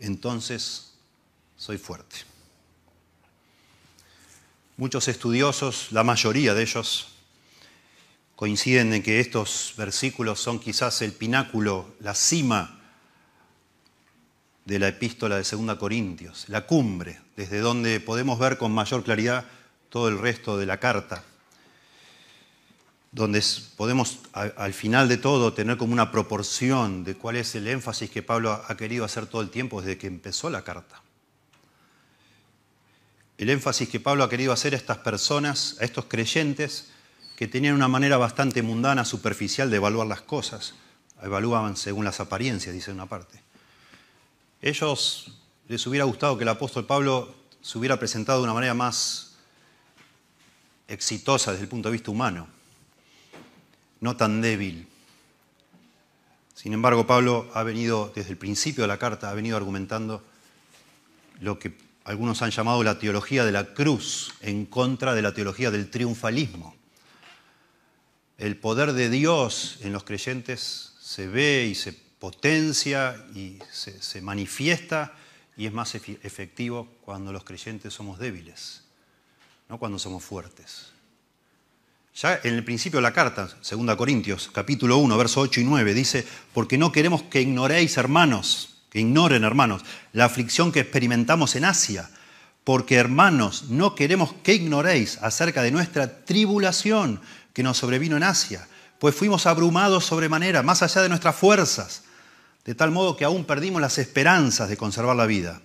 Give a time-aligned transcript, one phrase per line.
[0.00, 0.94] entonces
[1.56, 2.16] soy fuerte.
[4.76, 7.08] Muchos estudiosos, la mayoría de ellos,
[8.34, 12.80] coinciden en que estos versículos son quizás el pináculo, la cima
[14.64, 19.44] de la epístola de 2 Corintios, la cumbre, desde donde podemos ver con mayor claridad
[19.90, 21.24] todo el resto de la carta,
[23.12, 23.42] donde
[23.76, 28.22] podemos al final de todo tener como una proporción de cuál es el énfasis que
[28.22, 31.02] Pablo ha querido hacer todo el tiempo desde que empezó la carta.
[33.36, 36.90] El énfasis que Pablo ha querido hacer a estas personas, a estos creyentes,
[37.36, 40.74] que tenían una manera bastante mundana, superficial de evaluar las cosas.
[41.22, 43.42] Evaluaban según las apariencias, dice una parte.
[44.60, 45.32] Ellos
[45.66, 49.36] les hubiera gustado que el apóstol Pablo se hubiera presentado de una manera más
[50.86, 52.46] exitosa desde el punto de vista humano,
[54.00, 54.88] no tan débil.
[56.54, 60.22] Sin embargo, Pablo ha venido, desde el principio de la carta, ha venido argumentando
[61.40, 61.72] lo que
[62.04, 66.74] algunos han llamado la teología de la cruz en contra de la teología del triunfalismo
[68.40, 75.14] el poder de Dios en los creyentes se ve y se potencia y se, manifiesta
[75.58, 78.82] y es más efectivo cuando los creyentes somos débiles,
[79.68, 80.92] no cuando somos fuertes.
[82.20, 85.94] Ya en el principio de la carta, 2 Corintios, capítulo 1, verso 8 y 9,
[85.94, 91.64] dice, porque no queremos que ignoréis, hermanos, que ignoren, hermanos, la aflicción que experimentamos en
[91.64, 92.10] Asia,
[92.62, 97.22] porque, hermanos, no queremos que ignoréis acerca de nuestra tribulación
[97.54, 98.68] que nos sobrevino en Asia,
[98.98, 102.02] pues fuimos abrumados sobremanera, más allá de nuestras fuerzas,
[102.66, 105.62] de tal modo que aún perdimos las esperanzas de conservar la vida.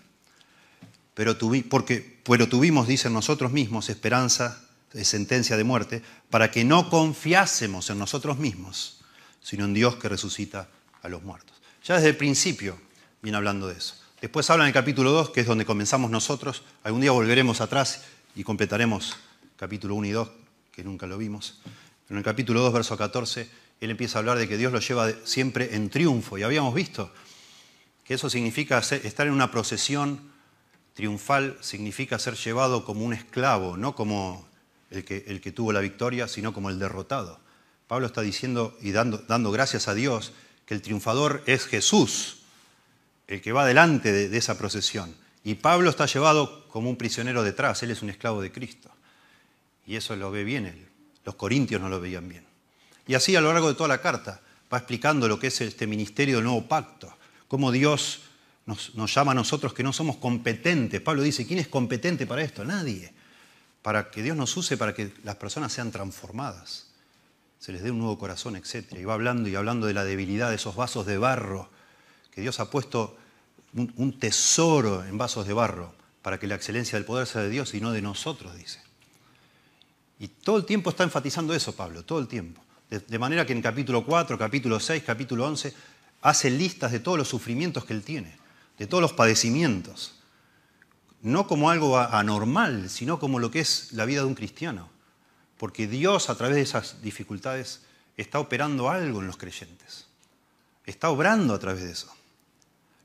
[1.15, 1.37] Pero,
[1.69, 4.64] porque, pero tuvimos, dicen nosotros mismos, esperanza
[4.95, 9.01] de sentencia de muerte, para que no confiásemos en nosotros mismos,
[9.43, 10.69] sino en Dios que resucita
[11.01, 11.61] a los muertos.
[11.83, 12.79] Ya desde el principio
[13.21, 13.95] viene hablando de eso.
[14.21, 16.63] Después habla en el capítulo 2, que es donde comenzamos nosotros.
[16.81, 18.05] Algún día volveremos atrás
[18.37, 19.17] y completaremos
[19.57, 20.29] capítulo 1 y 2,
[20.71, 21.59] que nunca lo vimos.
[22.09, 23.49] En el capítulo 2, verso 14,
[23.81, 26.37] él empieza a hablar de que Dios lo lleva siempre en triunfo.
[26.37, 27.11] Y habíamos visto
[28.05, 30.31] que eso significa estar en una procesión
[30.93, 34.54] triunfal, significa ser llevado como un esclavo, no como
[34.95, 37.39] el que, tuvo la victoria, sino como el derrotado.
[37.87, 40.33] Pablo está diciendo y dando, gracias a Dios
[40.65, 42.39] que el triunfador es Jesús,
[43.27, 45.15] el que va delante de, de esa procesión.
[45.43, 48.89] Y Pablo está llevado como un prisionero detrás, él es un esclavo de Cristo.
[49.85, 50.87] Y eso lo ve bien él.
[51.23, 52.45] Los corintios no lo veían bien.
[53.07, 54.41] Y así a lo largo de toda la carta
[54.73, 57.15] va explicando lo que es este ministerio del nuevo pacto,
[57.47, 58.21] cómo Dios
[58.65, 61.01] nos, llama a nosotros que no somos competentes.
[61.01, 62.65] Pablo dice, ¿quién es competente para esto?
[62.65, 63.13] Nadie.
[63.85, 66.87] Para que Dios nos use para que las personas sean transformadas,
[67.59, 68.93] se les dé un nuevo corazón, etc.
[68.93, 71.69] Y va hablando y hablando de la debilidad de esos vasos de barro,
[72.31, 73.15] que Dios ha puesto
[73.73, 75.93] un tesoro en vasos de barro
[76.25, 78.81] para que la excelencia del poder sea de Dios y no de nosotros, dice.
[80.17, 82.63] Y todo el tiempo está enfatizando eso Pablo, todo el tiempo.
[82.89, 85.71] De, manera que en capítulo 4, capítulo 6, capítulo 11,
[86.23, 88.35] hace listas de todos los sufrimientos que él tiene,
[88.79, 90.14] de todos los padecimientos.
[91.25, 94.91] No como algo anormal, sino como lo que es la vida de un cristiano.
[95.57, 97.81] Porque Dios a través de esas dificultades
[98.15, 100.05] está operando algo en los creyentes.
[100.85, 102.13] Está obrando a través de eso.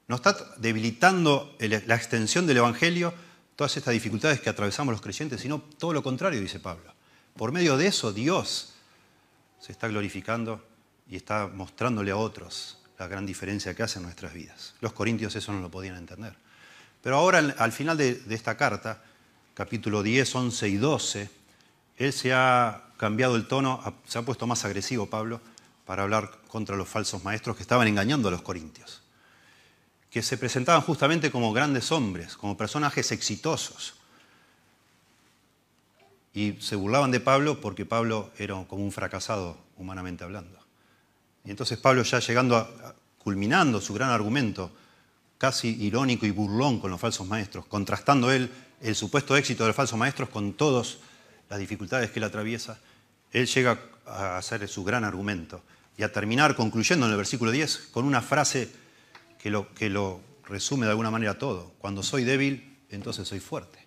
[0.06, 3.14] No está debilitando la extensión del Evangelio,
[3.56, 6.92] todas estas dificultades que atravesamos los creyentes, sino todo lo contrario, dice Pablo.
[7.38, 8.74] Por medio de eso Dios
[9.60, 10.62] se está glorificando
[11.08, 14.74] y está mostrándole a otros la gran diferencia que hace en nuestras vidas.
[14.82, 16.36] Los corintios eso no lo podían entender.
[17.02, 19.02] Pero ahora, al final de, esta carta,
[19.54, 21.30] capítulo 10, 11 y 12,
[21.96, 25.40] él se ha cambiado el tono, se ha puesto más agresivo Pablo
[25.86, 29.02] para hablar contra los falsos maestros que estaban engañando a los corintios,
[30.10, 33.94] que se presentaban justamente como grandes hombres, como personajes exitosos,
[36.32, 40.58] y se burlaban de Pablo porque Pablo era como un fracasado, humanamente hablando.
[41.44, 44.70] Y entonces Pablo ya llegando a, culminando su gran argumento,
[45.40, 48.50] casi irónico y burlón con los falsos maestros, contrastando él
[48.82, 50.98] el supuesto éxito de los falsos maestros con todas
[51.48, 52.78] las dificultades que él atraviesa,
[53.32, 55.62] él llega a hacer su gran argumento
[55.96, 58.70] y a terminar concluyendo en el versículo 10 con una frase
[59.38, 61.72] que lo, que lo resume de alguna manera todo.
[61.78, 63.78] Cuando soy débil, entonces soy fuerte.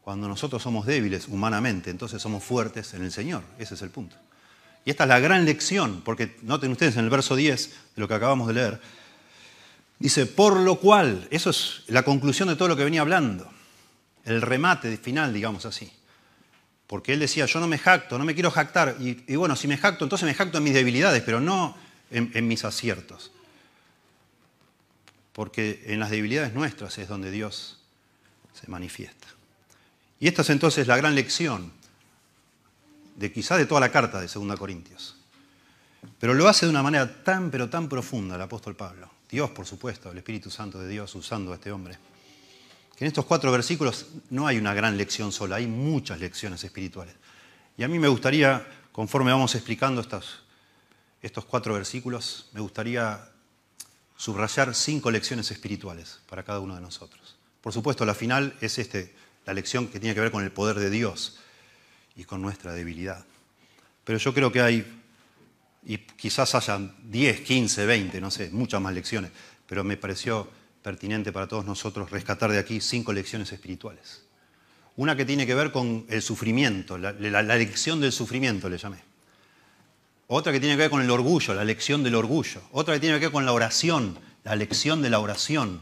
[0.00, 3.44] Cuando nosotros somos débiles humanamente, entonces somos fuertes en el Señor.
[3.60, 4.16] Ese es el punto.
[4.84, 8.08] Y esta es la gran lección, porque noten ustedes en el verso 10 de lo
[8.08, 8.80] que acabamos de leer,
[10.02, 13.50] dice, por lo cual, eso es la conclusión de todo lo que venía hablando,
[14.24, 15.90] el remate final, digamos así.
[16.86, 19.78] Porque él decía, yo no me jacto, no me quiero jactar, y, bueno, si me
[19.78, 21.76] jacto, entonces me jacto en mis debilidades, pero no
[22.10, 23.30] en mis aciertos.
[25.32, 27.78] Porque en las debilidades nuestras es donde Dios
[28.52, 29.28] se manifiesta.
[30.20, 31.72] Y esta es entonces la gran lección
[33.16, 35.16] de quizá de toda la carta de 2 Corintios.
[36.18, 39.10] Pero lo hace de una manera tan, pero tan profunda el apóstol Pablo.
[39.32, 41.96] Dios, por supuesto, el Espíritu Santo de Dios usando a este hombre.
[42.94, 47.14] Que en estos cuatro versículos no hay una gran lección sola, hay muchas lecciones espirituales.
[47.78, 50.42] Y a mí me gustaría, conforme vamos explicando estos,
[51.22, 53.26] estos cuatro versículos, me gustaría
[54.18, 57.36] subrayar cinco lecciones espirituales para cada uno de nosotros.
[57.62, 59.14] Por supuesto, la final es este,
[59.46, 61.38] la lección que tiene que ver con el poder de Dios
[62.16, 63.24] y con nuestra debilidad.
[64.04, 65.01] Pero yo creo que hay,
[65.84, 69.30] y quizás hayan 10, 15, 20, no sé, muchas más lecciones,
[69.66, 70.48] pero me pareció
[70.82, 74.22] pertinente para todos nosotros rescatar de aquí cinco lecciones espirituales.
[74.96, 77.12] Una que tiene que ver con el sufrimiento, la,
[77.42, 78.98] lección del sufrimiento le llamé.
[80.26, 82.62] Otra que tiene que ver con el orgullo, la lección del orgullo.
[82.72, 85.80] Otra que tiene que ver con la oración, la lección de la oración.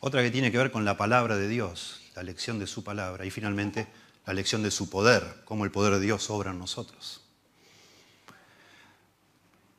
[0.00, 3.24] Otra que tiene que ver con la palabra de Dios, la lección de su palabra.
[3.24, 3.86] Y finalmente,
[4.26, 7.22] la lección de su poder, cómo el poder de Dios obra en nosotros.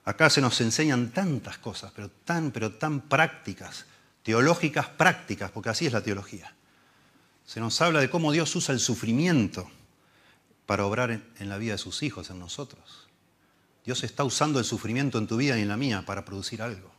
[0.05, 3.85] Acá se nos enseñan tantas cosas, pero tan, pero tan prácticas,
[4.23, 6.53] teológicas prácticas, porque así es la teología.
[7.45, 9.69] Se nos habla de cómo Dios usa el sufrimiento
[10.65, 13.07] para obrar en la vida de sus hijos, en nosotros.
[13.85, 16.91] Dios está usando el sufrimiento en tu vida y en la mía para producir algo.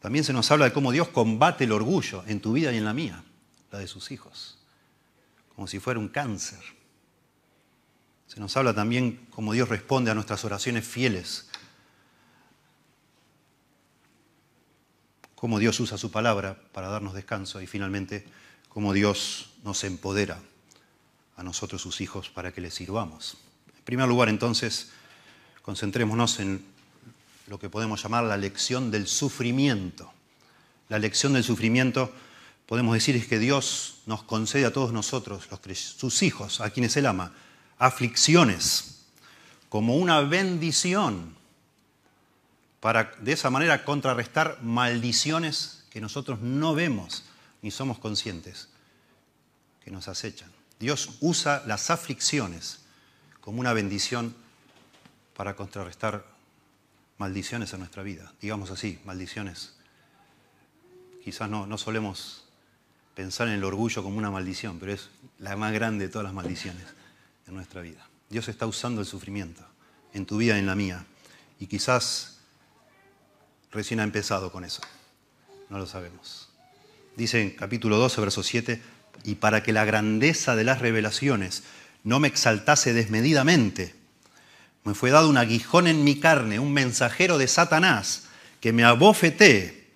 [0.00, 2.84] También se nos habla de cómo Dios combate el orgullo en tu vida y en
[2.84, 3.24] la mía,
[3.70, 4.60] la de sus hijos
[5.60, 6.58] como si fuera un cáncer.
[8.26, 11.49] Se nos habla también cómo Dios responde a nuestras oraciones fieles,
[15.40, 18.26] cómo Dios usa su palabra para darnos descanso y finalmente
[18.68, 20.38] cómo Dios nos empodera
[21.34, 23.38] a nosotros sus hijos para que le sirvamos.
[23.78, 24.90] En primer lugar, entonces,
[25.62, 26.62] concentrémonos en
[27.46, 30.12] lo que podemos llamar la lección del sufrimiento.
[30.90, 32.12] La lección del sufrimiento
[32.66, 37.06] podemos decir es que Dios nos concede a todos nosotros, sus hijos, a quienes Él
[37.06, 37.32] ama,
[37.78, 39.06] aflicciones
[39.70, 41.39] como una bendición
[42.80, 47.24] para de esa manera contrarrestar maldiciones que nosotros no vemos
[47.62, 48.68] ni somos conscientes
[49.84, 50.50] que nos acechan.
[50.78, 52.80] Dios usa las aflicciones
[53.40, 54.34] como una bendición
[55.36, 56.24] para contrarrestar
[57.18, 58.32] maldiciones en nuestra vida.
[58.40, 59.74] Digamos así, maldiciones.
[61.22, 62.44] Quizás no, no solemos
[63.14, 66.32] pensar en el orgullo como una maldición, pero es la más grande de todas las
[66.32, 66.86] maldiciones
[67.46, 68.06] en nuestra vida.
[68.30, 69.62] Dios está usando el sufrimiento
[70.14, 71.04] en tu vida y en la mía.
[71.58, 72.39] Y quizás
[73.72, 74.82] recién ha empezado con eso.
[75.68, 76.48] No lo sabemos.
[77.16, 78.82] Dice en capítulo 12, verso 7,
[79.24, 81.62] y para que la grandeza de las revelaciones
[82.02, 83.94] no me exaltase desmedidamente,
[84.84, 88.24] me fue dado un aguijón en mi carne, un mensajero de Satanás,
[88.60, 89.88] que me abofetee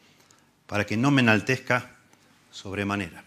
[0.67, 1.97] para que no me enaltezca
[2.51, 3.25] sobremanera.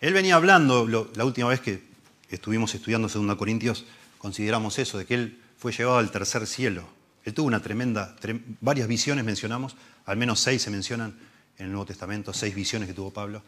[0.00, 1.82] Él venía hablando, la última vez que
[2.28, 3.86] estuvimos estudiando 2 Corintios,
[4.18, 6.88] consideramos eso, de que él fue llevado al tercer cielo.
[7.24, 8.16] Él tuvo una tremenda,
[8.60, 11.18] varias visiones mencionamos, al menos seis se mencionan
[11.58, 13.42] en el Nuevo Testamento, seis visiones que tuvo Pablo,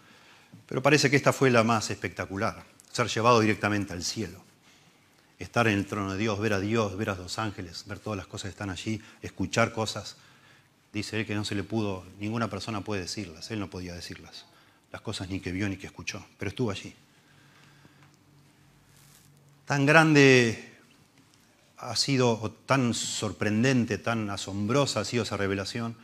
[0.66, 4.44] pero parece que esta fue la más espectacular, ser llevado directamente al cielo,
[5.38, 8.16] estar en el trono de Dios, ver a Dios, ver a los ángeles, ver todas
[8.16, 10.16] las cosas que están allí, escuchar cosas
[10.92, 14.44] Dice él que no se le pudo, ninguna persona puede decirlas, él no podía decirlas,
[14.92, 16.94] las cosas ni que vio ni que escuchó, pero estuvo allí.
[19.64, 20.71] Tan grande
[21.82, 25.96] ha sido, tan sorprendente, tan asombrosa ha sido esa revelación,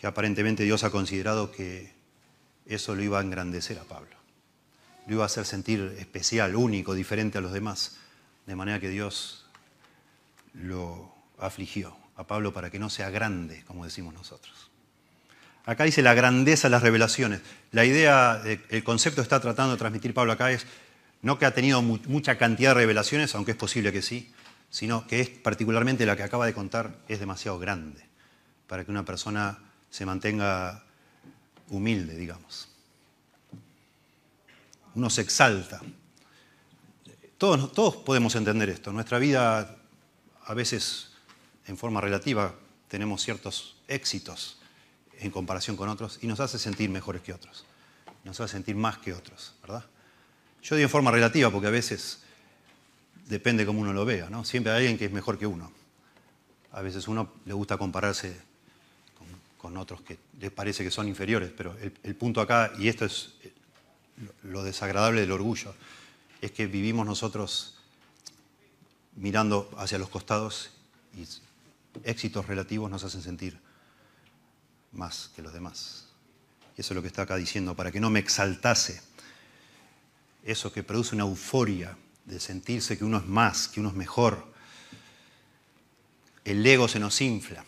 [0.00, 1.92] que aparentemente Dios ha considerado que
[2.66, 4.16] eso lo iba a engrandecer a Pablo.
[5.06, 7.98] Lo iba a hacer sentir especial, único, diferente a los demás,
[8.46, 9.44] de manera que Dios
[10.54, 14.70] lo afligió a Pablo para que no sea grande, como decimos nosotros.
[15.66, 17.40] Acá dice la grandeza de las revelaciones.
[17.72, 20.66] La idea, el concepto que está tratando de transmitir Pablo acá es
[21.20, 24.33] no que ha tenido mucha cantidad de revelaciones, aunque es posible que sí,
[24.74, 28.04] sino que es particularmente la que acaba de contar es demasiado grande
[28.66, 29.56] para que una persona
[29.88, 30.82] se mantenga
[31.68, 32.66] humilde, digamos.
[34.96, 35.80] Uno se exalta.
[37.38, 38.92] Todos, todos podemos entender esto.
[38.92, 39.76] Nuestra vida
[40.44, 41.12] a veces
[41.68, 42.56] en forma relativa
[42.88, 44.58] tenemos ciertos éxitos
[45.20, 47.64] en comparación con otros y nos hace sentir mejores que otros.
[48.24, 49.84] Nos hace sentir más que otros, ¿verdad?
[50.64, 52.23] Yo digo en forma relativa porque a veces
[53.26, 54.44] depende cómo uno lo vea, ¿no?
[54.44, 55.72] Siempre hay alguien que es mejor que uno.
[56.72, 58.36] A veces uno le gusta compararse
[59.58, 63.30] con, otros que les parece que son inferiores, pero el, punto acá, y esto es
[64.42, 65.74] lo desagradable del orgullo,
[66.42, 67.78] es que vivimos nosotros
[69.16, 70.70] mirando hacia los costados
[71.16, 71.26] y
[72.02, 73.58] éxitos relativos nos hacen sentir
[74.92, 76.08] más que los demás.
[76.76, 79.00] Y eso es lo que está acá diciendo, para que no me exaltase.
[80.44, 84.46] Eso que produce una euforia de sentirse que uno es más, que uno es mejor.
[86.44, 87.64] El ego se nos infla.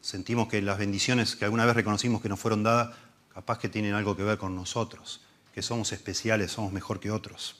[0.00, 2.96] Sentimos que las bendiciones que alguna vez reconocimos que nos fueron dadas,
[3.32, 5.20] capaz que tienen algo que ver con nosotros,
[5.54, 7.56] que somos especiales, somos mejor que otros.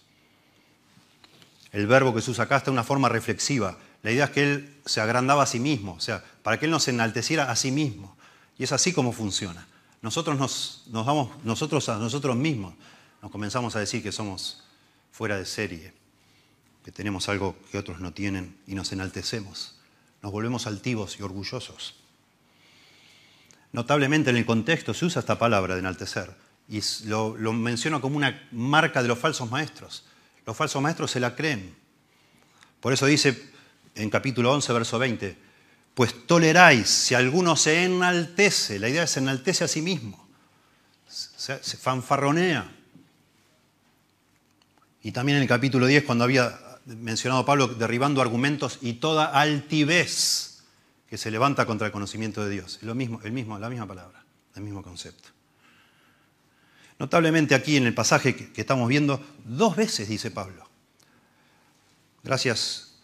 [1.73, 3.79] El verbo que se usa acá está una forma reflexiva.
[4.03, 6.71] La idea es que él se agrandaba a sí mismo, o sea, para que él
[6.71, 8.17] no se enalteciera a sí mismo.
[8.59, 9.67] Y es así como funciona.
[10.03, 12.75] Nosotros nos, nos damos, nosotros a nosotros mismos,
[13.23, 14.65] nos comenzamos a decir que somos
[15.13, 15.93] fuera de serie,
[16.85, 19.77] que tenemos algo que otros no tienen y nos enaltecemos.
[20.23, 21.95] Nos volvemos altivos y orgullosos.
[23.73, 26.35] Notablemente en el contexto se usa esta palabra de enaltecer
[26.69, 30.05] y lo, lo menciono como una marca de los falsos maestros.
[30.47, 31.75] Los falsos maestros se la creen.
[32.81, 33.51] Por eso dice
[33.95, 35.37] en capítulo 11, verso 20,
[35.95, 40.27] pues toleráis si alguno se enaltece, la idea es enaltece a sí mismo,
[41.07, 42.80] se fanfarronea,
[45.03, 50.63] y también en el capítulo 10, cuando había mencionado Pablo derribando argumentos y toda altivez
[51.09, 52.79] que se levanta contra el conocimiento de Dios.
[52.83, 53.21] Lo mismo,
[53.59, 55.31] la misma palabra, el mismo concepto.
[56.99, 60.69] Notablemente aquí en el pasaje que, estamos viendo, dos veces dice Pablo.
[62.23, 62.99] Gracias,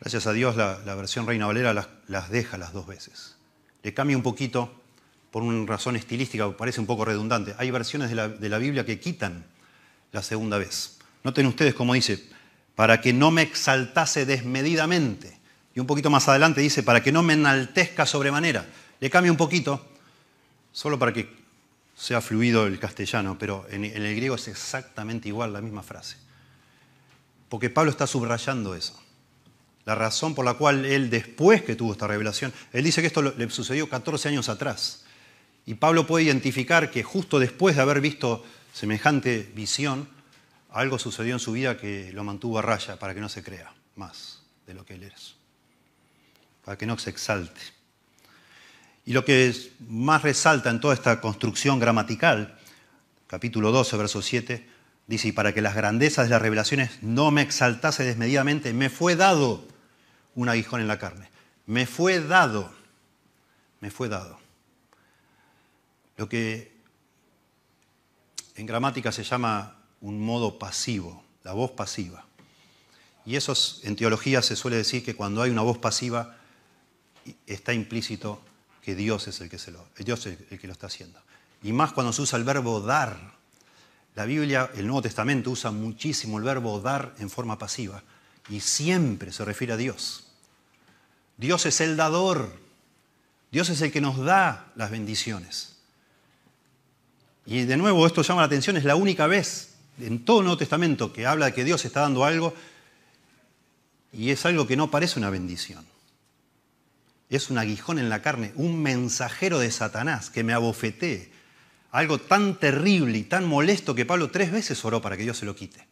[0.00, 3.36] gracias a Dios la, versión Reina Valera las, deja las dos veces.
[3.82, 4.82] Le cambia un poquito
[5.30, 7.54] por una razón estilística, parece un poco redundante.
[7.58, 9.44] Hay versiones de la Biblia que quitan
[10.12, 10.95] la segunda vez.
[11.26, 12.24] Noten ustedes cómo dice,
[12.76, 15.36] para que no me exaltase desmedidamente.
[15.74, 18.64] Y un poquito más adelante dice, para que no me enaltezca sobremanera.
[19.00, 19.84] Le cambio un poquito,
[20.70, 21.28] solo para que
[21.96, 26.16] sea fluido el castellano, pero en, el griego es exactamente igual la misma frase.
[27.48, 28.96] Porque Pablo está subrayando eso.
[29.84, 33.22] La razón por la cual él, después que tuvo esta revelación, él dice que esto
[33.22, 35.02] le sucedió 14 años atrás.
[35.64, 40.14] Y Pablo puede identificar que justo después de haber visto semejante visión,
[40.78, 43.72] algo sucedió en su vida que lo mantuvo a raya para que no se crea
[43.94, 45.36] más de lo que él es,
[46.64, 47.60] para que no se exalte.
[49.04, 49.54] Y lo que
[49.88, 52.58] más resalta en toda esta construcción gramatical,
[53.26, 54.68] capítulo 12, verso 7,
[55.06, 59.16] dice, y para que las grandezas de las revelaciones no me exaltase desmedidamente, me fue
[59.16, 59.64] dado
[60.34, 61.30] un aguijón en la carne.
[61.66, 62.72] Me fue dado,
[63.80, 64.38] me fue dado.
[66.16, 66.74] Lo que
[68.56, 69.75] en gramática se llama
[70.06, 72.24] un modo pasivo, la voz pasiva.
[73.24, 76.36] Y eso en teología se suele decir que cuando hay una voz pasiva
[77.44, 78.40] está implícito
[78.82, 81.18] que Dios es el que, se lo, Dios es el que lo está haciendo.
[81.60, 83.34] Y más cuando se usa el verbo dar.
[84.14, 88.00] La Biblia, el Nuevo Testamento usa muchísimo el verbo dar en forma pasiva
[88.48, 90.28] y siempre se refiere a Dios.
[91.36, 92.56] Dios es el dador.
[93.50, 95.78] Dios es el que nos da las bendiciones.
[97.44, 100.58] Y de nuevo esto llama la atención, es la única vez en todo el Nuevo
[100.58, 102.54] Testamento que habla de que Dios está dando algo
[104.12, 105.84] y es algo que no parece una bendición.
[107.28, 111.32] Es un aguijón en la carne, un mensajero de Satanás que me abofetee.
[111.90, 115.46] Algo tan terrible y tan molesto que Pablo tres veces oró para que Dios se
[115.46, 115.86] lo quite.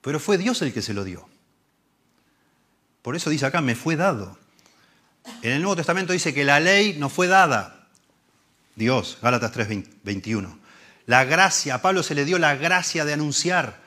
[0.00, 1.28] Pero fue Dios el que se lo dio.
[3.02, 4.38] Por eso dice acá, me fue dado.
[5.42, 7.86] En el Nuevo Testamento dice que la ley no fue dada.
[8.74, 10.58] Dios, Gálatas 3, 21.
[11.12, 13.82] La gracia, a Pablo se le dio la gracia de anunciar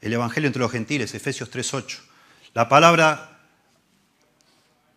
[0.00, 1.98] el Evangelio entre los gentiles, Efesios 3.8.
[2.54, 3.40] La palabra,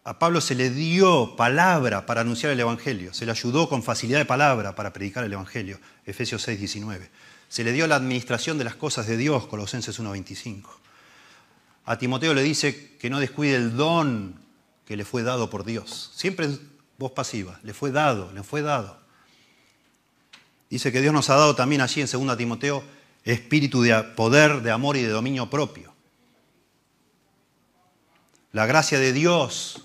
[0.06, 4.20] a Pablo se le dio palabra para anunciar el Evangelio, se le ayudó con facilidad
[4.20, 7.10] de palabra para predicar el Evangelio, Efesios 6.19.
[7.50, 10.64] Se le dio la administración de las cosas de Dios, Colosenses 1.25.
[11.84, 14.40] A Timoteo le dice que no descuide el don
[14.86, 16.14] que le fue dado por Dios.
[16.16, 16.48] Siempre
[16.98, 19.05] voz pasiva, le fue dado, le fue dado.
[20.70, 22.84] Dice que Dios nos ha dado también allí en 2 Timoteo
[23.24, 25.94] espíritu de poder, de amor y de dominio propio.
[28.52, 29.82] La gracia de Dios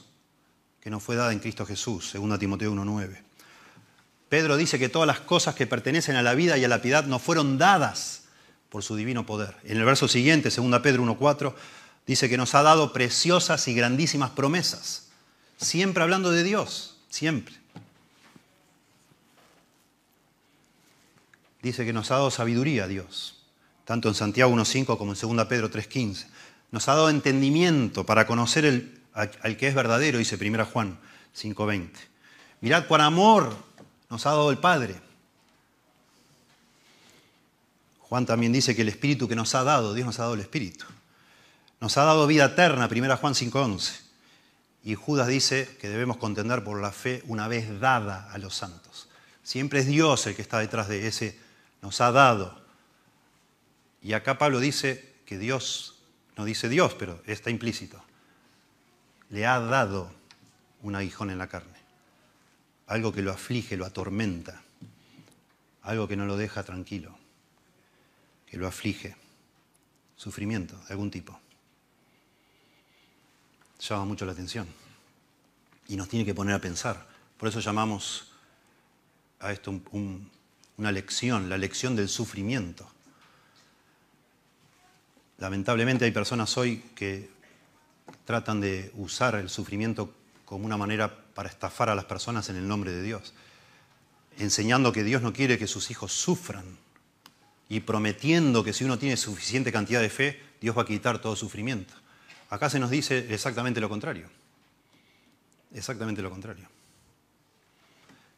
[0.81, 3.19] que nos fue dada en Cristo Jesús, 2 Timoteo 1.9.
[4.29, 7.05] Pedro dice que todas las cosas que pertenecen a la vida y a la piedad
[7.05, 8.25] nos fueron dadas
[8.69, 9.57] por su divino poder.
[9.65, 11.55] En el verso siguiente, 2 Pedro 1.4,
[12.07, 15.09] dice que nos ha dado preciosas y grandísimas promesas.
[15.57, 17.60] Siempre hablando de Dios, siempre.
[21.63, 23.43] Dice que nos ha dado sabiduría Dios,
[23.85, 26.27] tanto en Santiago 1.5 como en 2 Pedro 3.15.
[26.71, 30.99] Nos ha dado entendimiento para conocer al que es verdadero, dice 1 Juan
[31.37, 31.91] 5.20.
[32.61, 33.57] Mirad por amor
[34.09, 35.01] nos ha dado el Padre.
[38.01, 40.41] Juan también dice que el Espíritu que nos ha dado, Dios nos ha dado el
[40.41, 40.85] Espíritu.
[41.81, 44.01] Nos ha dado vida eterna, 1 Juan 5.11.
[44.83, 49.09] Y Judas dice que debemos contender por la fe una vez dada a los santos.
[49.43, 51.39] Siempre es Dios el que está detrás de ese,
[51.83, 52.61] nos ha dado.
[54.03, 56.03] Y acá Pablo dice que Dios,
[56.37, 58.03] no dice Dios, pero está implícito,
[59.31, 60.11] le ha dado
[60.83, 61.79] un aguijón en la carne.
[62.87, 64.63] Algo que lo aflige, lo atormenta.
[65.83, 67.17] Algo que no lo deja tranquilo.
[68.47, 69.17] Que lo aflige.
[70.17, 71.39] Sufrimiento de algún tipo.
[73.79, 74.67] Llama mucho la atención.
[75.87, 77.07] Y nos tiene que poner a pensar.
[77.37, 78.33] Por eso llamamos
[79.39, 79.71] a esto
[80.81, 82.91] una lección, la lección del sufrimiento.
[85.39, 87.29] Lamentablemente hay personas hoy que
[88.25, 90.13] tratan de usar el sufrimiento
[90.47, 93.35] como una manera para estafar a las personas en el nombre de Dios,
[94.39, 96.65] enseñando que Dios no quiere que sus hijos sufran
[97.69, 101.37] y prometiendo que si uno tiene suficiente cantidad de fe, Dios va a quitar todo
[101.37, 101.93] sufrimiento.
[102.49, 104.29] Acá se nos dice exactamente lo contrario,
[105.75, 106.67] exactamente lo contrario,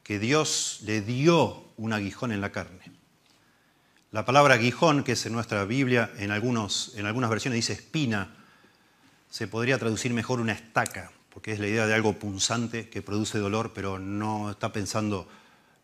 [0.03, 2.93] que Dios le dio un aguijón en la carne.
[4.11, 8.35] La palabra aguijón, que es en nuestra Biblia, en, algunos, en algunas versiones dice espina,
[9.31, 13.39] se podría traducir mejor una estaca, porque es la idea de algo punzante que produce
[13.39, 15.27] dolor, pero no está pensando,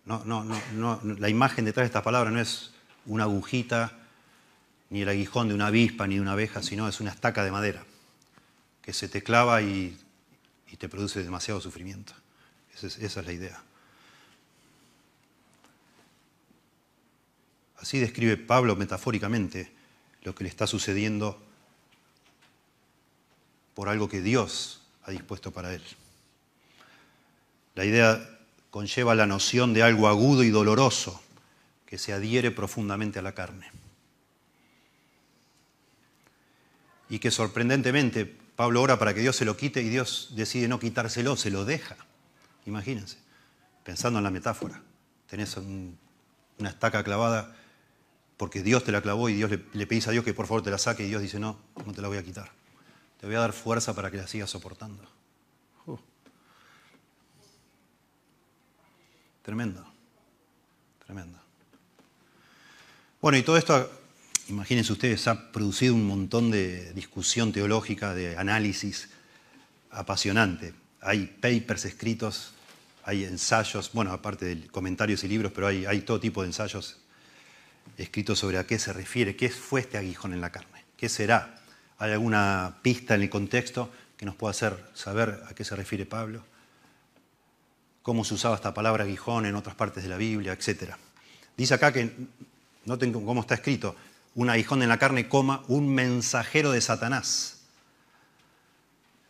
[0.05, 0.45] no, no,
[0.75, 2.73] no, la imagen detrás de esta palabra no es
[3.07, 3.97] una agujita,
[4.91, 7.51] ni el aguijón de una avispa, ni de una abeja, sino es una estaca de
[7.51, 7.83] madera,
[8.83, 9.99] que se te clava y,
[10.79, 12.13] te produce demasiado sufrimiento.
[12.73, 13.63] Esa es, esa es la idea.
[17.81, 19.73] Así describe Pablo metafóricamente
[20.23, 21.41] lo que le está sucediendo
[23.75, 25.83] por algo que Dios ha dispuesto para él.
[27.75, 28.39] La idea
[28.71, 31.23] conlleva la noción de algo agudo y doloroso
[31.87, 33.71] que se adhiere profundamente a la carne.
[37.09, 40.81] Y que sorprendentemente Pablo ora para que Dios se lo quite y Dios decide no
[40.81, 41.97] quitárselo, se lo deja.
[42.67, 43.19] Imagínense,
[43.85, 44.83] pensando en la metáfora.
[45.29, 47.57] Tenés una estaca clavada
[48.39, 50.63] porque Dios te la clavó y Dios le, le pedís a Dios que por favor
[50.63, 52.51] te la saque y Dios dice, no, no te la voy a quitar.
[53.21, 55.03] Te voy a dar fuerza para que la sigas soportando.
[55.87, 55.99] Uh.
[59.43, 59.85] Tremendo,
[61.05, 61.37] tremendo.
[63.21, 63.91] Bueno, y todo esto,
[64.49, 69.09] imagínense ustedes, ha producido un montón de discusión teológica, de análisis
[69.91, 70.75] apasionante.
[71.01, 72.53] Hay papers escritos,
[73.03, 76.99] hay ensayos, bueno, aparte de comentarios y libros, pero hay, hay todo tipo de ensayos
[77.97, 81.59] escritos sobre a qué se refiere, qué fue este aguijón en la carne, qué será
[81.99, 86.07] ¿Hay alguna pista en el contexto que nos pueda hacer saber a qué se refiere
[86.07, 86.45] Pablo?
[88.03, 90.97] ¿Cómo se usaba esta palabra aguijón en otras partes de la Biblia, etcétera?
[91.57, 92.15] Dice acá que,
[92.85, 93.97] noten cómo está escrito,
[94.37, 97.63] un aguijón en la carne, coma, un mensajero de Satanás.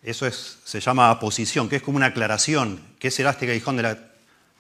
[0.03, 2.81] Eso es, se llama aposición, que es como una aclaración.
[2.99, 3.99] ¿Qué será este aguijón de la,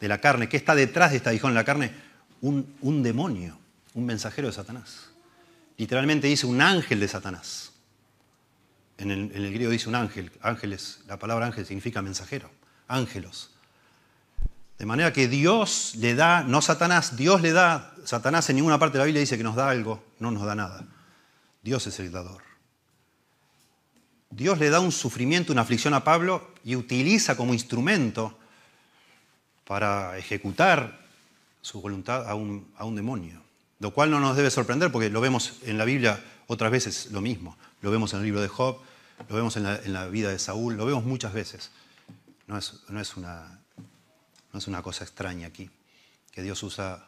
[0.00, 0.48] de la carne?
[0.48, 1.92] ¿Qué está detrás de este aguijón en la carne?
[2.40, 3.58] Un, un demonio,
[3.98, 5.10] un mensajero de Satanás.
[5.76, 7.72] Literalmente dice un ángel de Satanás
[8.98, 10.32] en el, griego dice un ángel.
[10.42, 12.50] Ángeles, la palabra ángel significa mensajero.
[12.88, 13.50] Ángelos.
[14.76, 18.94] De manera que Dios le da, no Satanás, Dios le da, Satanás en ninguna parte
[18.94, 20.84] de la Biblia dice que nos da algo, no nos da nada.
[21.62, 22.42] Dios es el dador.
[24.30, 28.36] Dios le da un sufrimiento, una aflicción a Pablo y utiliza como instrumento
[29.64, 31.06] para ejecutar
[31.60, 33.42] su voluntad a un, a un demonio.
[33.80, 37.20] Lo cual no nos debe sorprender porque lo vemos en la Biblia otras veces lo
[37.20, 37.56] mismo.
[37.80, 38.80] Lo vemos en el libro de Job,
[39.28, 41.70] lo vemos en la, vida de Saúl, lo vemos muchas veces.
[42.46, 43.60] No es, no es, una,
[44.52, 45.70] no es una cosa extraña aquí,
[46.32, 47.06] que Dios usa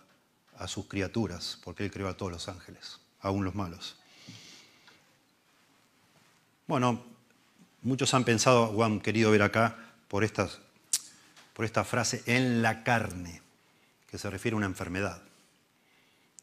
[0.59, 3.97] a sus criaturas, porque Él creó a todos los ángeles, aún los malos.
[6.67, 7.03] Bueno,
[7.83, 10.61] muchos han pensado o han querido ver acá por, estas,
[11.55, 13.43] por esta frase en la carne,
[14.09, 15.23] que se refiere a una enfermedad.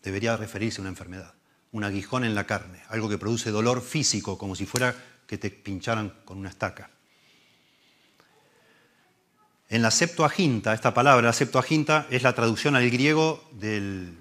[0.03, 1.33] Debería referirse a una enfermedad,
[1.71, 5.49] un aguijón en la carne, algo que produce dolor físico, como si fuera que te
[5.49, 6.89] pincharan con una estaca.
[9.69, 14.17] En la Septuaginta, esta palabra, la Septuaginta, es la traducción al griego del,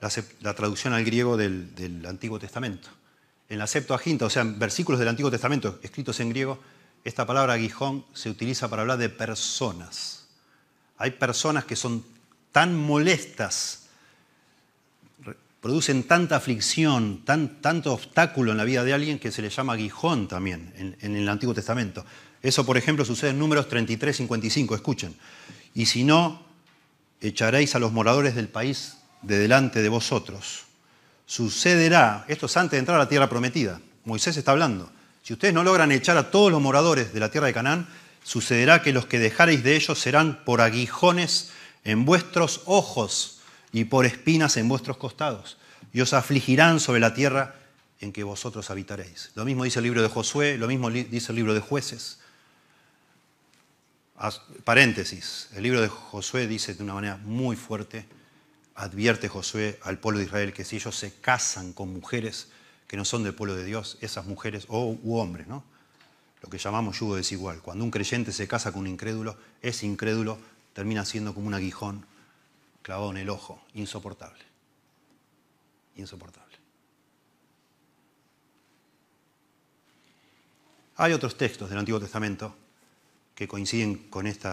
[0.00, 2.88] la, traducción al griego del, del, Antiguo Testamento.
[3.48, 6.58] En la Septuaginta, o sea, en versículos del Antiguo Testamento escritos en griego,
[7.04, 10.28] esta palabra aguijón se utiliza para hablar de personas.
[10.96, 12.04] Hay personas que son
[12.52, 13.79] tan molestas
[15.60, 19.74] producen tanta aflicción, tan, tanto obstáculo en la vida de alguien que se le llama
[19.74, 22.04] aguijón también en, en el Antiguo Testamento.
[22.42, 25.14] Eso, por ejemplo, sucede en números 33, 55, escuchen.
[25.74, 26.42] Y si no,
[27.20, 30.64] echaréis a los moradores del país de delante de vosotros.
[31.26, 34.90] Sucederá, esto es antes de entrar a la tierra prometida, Moisés está hablando,
[35.22, 37.86] si ustedes no logran echar a todos los moradores de la tierra de Canaán,
[38.24, 41.50] sucederá que los que dejareis de ellos serán por aguijones
[41.84, 43.39] en vuestros ojos
[43.72, 45.58] y por espinas en vuestros costados,
[45.92, 47.56] y os afligirán sobre la tierra
[48.00, 49.30] en que vosotros habitaréis.
[49.34, 52.18] Lo mismo dice el libro de Josué, lo mismo dice el libro de jueces.
[54.64, 58.06] Paréntesis, el libro de Josué dice de una manera muy fuerte,
[58.74, 62.48] advierte Josué al pueblo de Israel que si ellos se casan con mujeres
[62.86, 65.62] que no son del pueblo de Dios, esas mujeres, o u hombres, ¿no?
[66.42, 67.60] lo que llamamos yugo desigual.
[67.60, 70.38] Cuando un creyente se casa con un incrédulo, ese incrédulo
[70.72, 72.04] termina siendo como un aguijón
[72.82, 74.44] clavado en el ojo, insoportable.
[75.96, 76.56] Insoportable.
[80.96, 82.54] Hay otros textos del Antiguo Testamento
[83.34, 84.48] que coinciden con este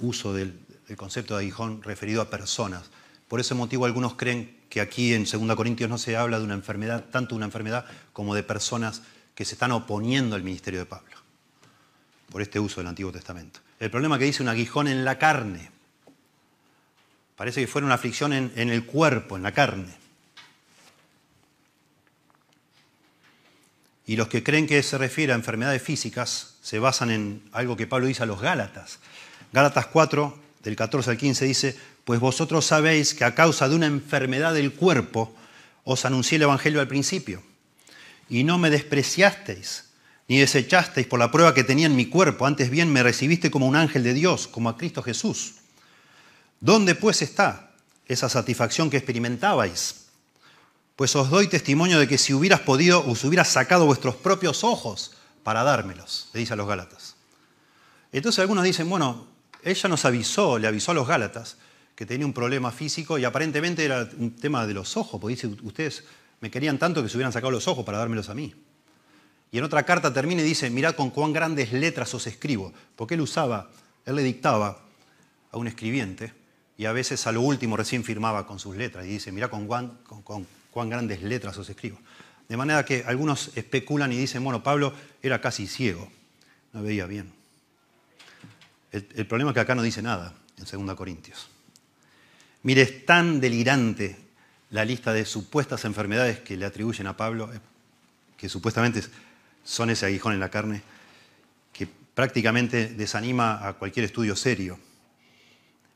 [0.00, 2.90] uso del, del concepto de aguijón referido a personas.
[3.28, 6.54] Por ese motivo algunos creen que aquí en 2 Corintios no se habla de una
[6.54, 9.02] enfermedad, tanto de una enfermedad como de personas
[9.34, 11.16] que se están oponiendo al ministerio de Pablo,
[12.30, 13.60] por este uso del Antiguo Testamento.
[13.78, 15.70] El problema es que dice un aguijón en la carne.
[17.36, 19.92] Parece que fuera una aflicción en, el cuerpo, en la carne.
[24.06, 27.86] Y los que creen que se refiere a enfermedades físicas se basan en algo que
[27.86, 28.98] Pablo dice a los Gálatas.
[29.52, 33.86] Gálatas 4, del 14 al 15 dice, pues vosotros sabéis que a causa de una
[33.86, 35.34] enfermedad del cuerpo
[35.84, 37.42] os anuncié el Evangelio al principio
[38.28, 39.90] y no me despreciasteis,
[40.28, 43.66] ni desechasteis por la prueba que tenía en mi cuerpo, antes bien me recibiste como
[43.66, 45.56] un ángel de Dios, como a Cristo Jesús.
[46.64, 47.72] ¿Dónde pues está
[48.06, 50.06] esa satisfacción que experimentabais?
[50.96, 55.12] Pues os doy testimonio de que si hubieras podido, os hubieras sacado vuestros propios ojos
[55.42, 57.16] para dármelos, le dice a los Gálatas.
[58.12, 59.26] Entonces algunos dicen, bueno,
[59.62, 61.58] ella nos avisó, le avisó a los Gálatas
[61.94, 65.48] que tenía un problema físico y aparentemente era un tema de los ojos, porque dice,
[65.64, 66.04] ustedes
[66.40, 68.54] me querían tanto que se hubieran sacado los ojos para dármelos a mí.
[69.52, 73.16] Y en otra carta termina y dice, mirad con cuán grandes letras os escribo, porque
[73.16, 73.70] él usaba,
[74.06, 74.80] él le dictaba
[75.52, 76.43] a un escribiente
[76.76, 79.32] y a veces a lo último recién firmaba con sus letras y dice,
[79.66, 81.98] cuán, con, cuán grandes letras os escribo.
[82.48, 86.10] De manera que algunos especulan y dicen, bueno, Pablo era casi ciego,
[86.72, 87.32] no veía bien.
[88.92, 91.48] El, el problema es que acá no dice nada en 2 Corintios.
[92.62, 94.16] Mire, es tan delirante
[94.70, 97.60] la lista de supuestas enfermedades que le atribuyen a Pablo, eh,
[98.36, 99.02] que supuestamente
[99.62, 100.82] son ese aguijón en la carne,
[101.72, 104.78] que prácticamente desanima a cualquier estudio serio.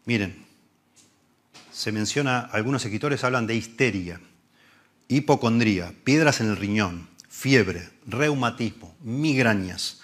[0.04, 0.47] Miren,
[1.78, 4.20] se menciona, algunos escritores hablan de histeria,
[5.06, 10.00] hipocondría, piedras en el riñón, fiebre, reumatismo, migrañas,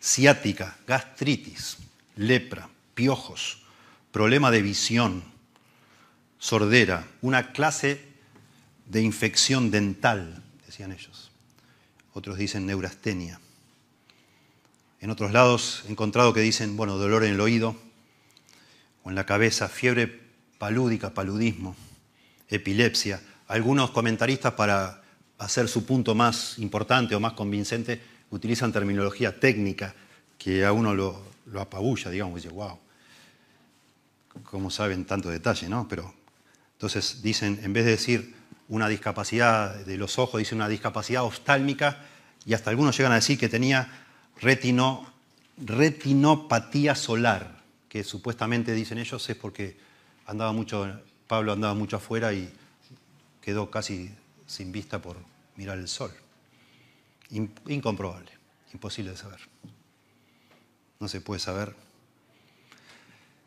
[0.00, 1.76] ciática, gastritis,
[2.16, 3.60] lepra, piojos,
[4.12, 5.22] problema de visión,
[6.38, 8.00] sordera, una clase
[8.86, 11.30] de infección dental, decían ellos.
[12.14, 13.40] Otros dicen neurastenia.
[15.02, 17.76] En otros lados he encontrado que dicen, bueno, dolor en el oído
[19.02, 20.29] o en la cabeza, fiebre
[20.60, 21.74] palúdica, paludismo,
[22.46, 23.18] epilepsia.
[23.48, 25.00] Algunos comentaristas para
[25.38, 29.94] hacer su punto más importante o más convincente utilizan terminología técnica
[30.36, 31.24] que a uno lo,
[31.58, 32.78] apabulla, digamos, y dice, wow,
[34.44, 35.88] ¿cómo saben tanto detalle, no?
[35.88, 36.12] Pero
[36.74, 38.34] entonces dicen, en vez de decir
[38.68, 42.04] una discapacidad de los ojos, dicen una discapacidad oftálmica,
[42.44, 44.04] y hasta algunos llegan a decir que tenía
[44.38, 45.10] retino,
[45.56, 49.89] retinopatía solar, que supuestamente dicen ellos es porque
[50.30, 50.88] andaba mucho,
[51.26, 52.52] Pablo andaba mucho afuera y
[53.40, 54.14] quedó casi
[54.46, 55.16] sin vista por
[55.56, 56.12] mirar el sol.
[57.66, 58.30] Incomprobable,
[58.72, 59.40] imposible de saber.
[61.00, 61.74] No se puede saber.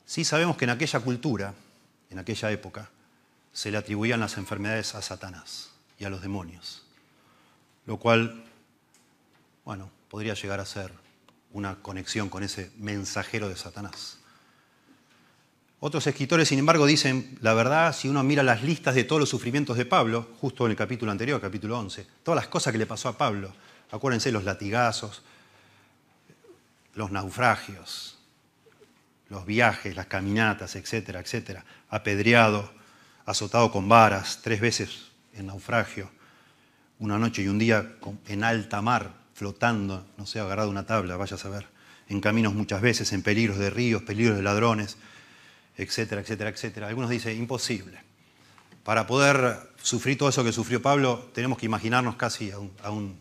[0.05, 1.53] Sí sabemos que en aquella cultura,
[2.09, 2.89] en aquella época,
[3.53, 6.83] se le atribuían las enfermedades a Satanás y a los demonios,
[7.85, 8.43] lo cual,
[9.63, 10.91] bueno, podría llegar a ser
[11.51, 14.17] una conexión con ese mensajero de Satanás.
[15.85, 19.27] Otros escritores, sin embargo, dicen, la verdad, si uno mira las listas de todos los
[19.27, 22.85] sufrimientos de Pablo, justo en el capítulo anterior, capítulo 11, todas las cosas que le
[22.85, 23.53] pasó a Pablo,
[23.91, 25.23] acuérdense los latigazos,
[26.95, 28.17] los naufragios,
[29.27, 32.71] los viajes, las caminatas, etcétera, etcétera, apedreado,
[33.25, 36.09] azotado con varas, tres veces en naufragio,
[36.99, 41.35] una noche y un día en alta mar, flotando, no sé, agarrado una tabla, vaya
[41.35, 41.67] a saber,
[42.07, 44.95] en caminos muchas veces, en peligros de ríos, peligros de ladrones,
[45.77, 46.87] etcétera, etcétera, etcétera.
[46.87, 48.01] Algunos dicen, imposible.
[48.83, 52.59] para poder sufrir todo eso que sufrió Pablo, tenemos que imaginarnos casi a,
[52.89, 53.15] uno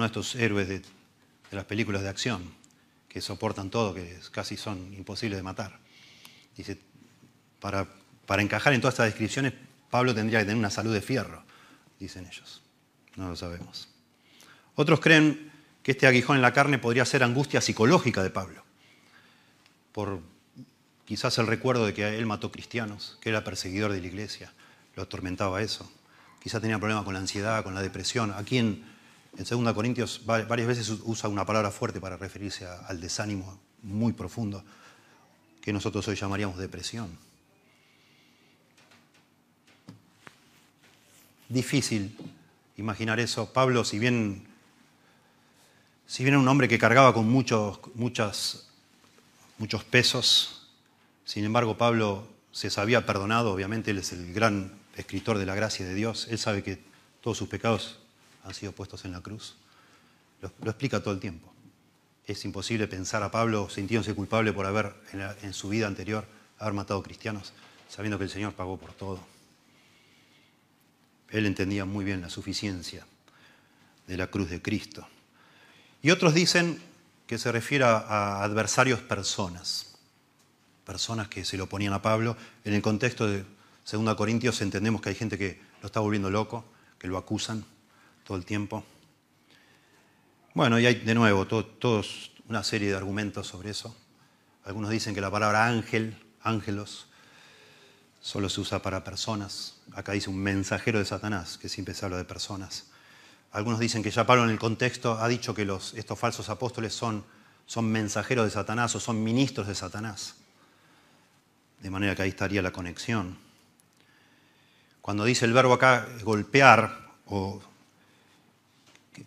[0.00, 0.82] de estos héroes de,
[1.50, 2.42] las películas de acción,
[3.08, 5.78] que soportan todo, que casi son imposibles de matar.
[6.56, 6.78] Dice,
[7.60, 7.86] para,
[8.26, 9.54] para encajar en todas estas descripciones,
[9.90, 11.42] Pablo tendría que tener una salud de fierro,
[11.98, 12.62] dicen ellos.
[13.16, 13.88] No lo sabemos.
[14.74, 15.50] Otros creen
[15.82, 18.62] que este aguijón en la carne podría ser angustia psicológica de Pablo,
[19.92, 20.20] por
[21.08, 24.52] quizás el recuerdo de que él mató cristianos, que era perseguidor de la iglesia,
[24.94, 25.90] lo atormentaba eso.
[26.38, 28.34] Quizás tenía problemas con la ansiedad, con la depresión.
[28.36, 28.84] Aquí en,
[29.38, 34.62] en 2 Corintios varias veces usa una palabra fuerte para referirse al desánimo muy profundo,
[35.62, 37.08] que nosotros hoy llamaríamos depresión.
[41.48, 42.14] Difícil
[42.76, 43.50] imaginar eso.
[43.50, 44.46] Pablo, si bien,
[46.06, 48.68] si bien era un hombre que cargaba con muchos, muchas,
[49.56, 50.57] muchos pesos,
[51.28, 55.84] sin embargo, Pablo se sabía perdonado, obviamente él es el gran escritor de la gracia
[55.84, 56.82] de Dios, él sabe que
[57.20, 57.98] todos sus pecados
[58.44, 59.54] han sido puestos en la cruz.
[60.40, 61.52] Lo, explica todo el tiempo.
[62.24, 64.94] Es imposible pensar a Pablo sintiéndose culpable por haber,
[65.42, 66.24] en, su vida anterior,
[66.58, 67.52] haber matado cristianos,
[67.90, 69.20] sabiendo que el Señor pagó por todo.
[71.28, 73.06] Él entendía muy bien la suficiencia
[74.06, 75.06] de la cruz de Cristo.
[76.00, 76.80] Y otros dicen
[77.26, 79.87] que se refiere a adversarios personas
[80.88, 82.34] personas que se lo ponían a Pablo.
[82.64, 83.44] En el contexto de
[83.92, 86.64] 2 Corintios entendemos que hay gente que lo está volviendo loco,
[86.98, 87.62] que lo acusan
[88.24, 88.82] todo el tiempo.
[90.54, 93.94] Bueno, y hay de nuevo todos una serie de argumentos sobre eso.
[94.64, 97.08] Algunos dicen que la palabra ángel, ángelos,
[98.22, 99.82] solo se usa para personas.
[99.92, 102.86] Acá dice un mensajero de Satanás, que siempre se habla de personas.
[103.52, 107.26] Algunos dicen que ya Pablo en el contexto ha dicho que estos falsos apóstoles son,
[107.66, 110.36] son mensajeros de Satanás o son ministros de Satanás.
[111.80, 113.38] De manera que ahí estaría la conexión.
[115.00, 117.62] Cuando dice el verbo acá golpear o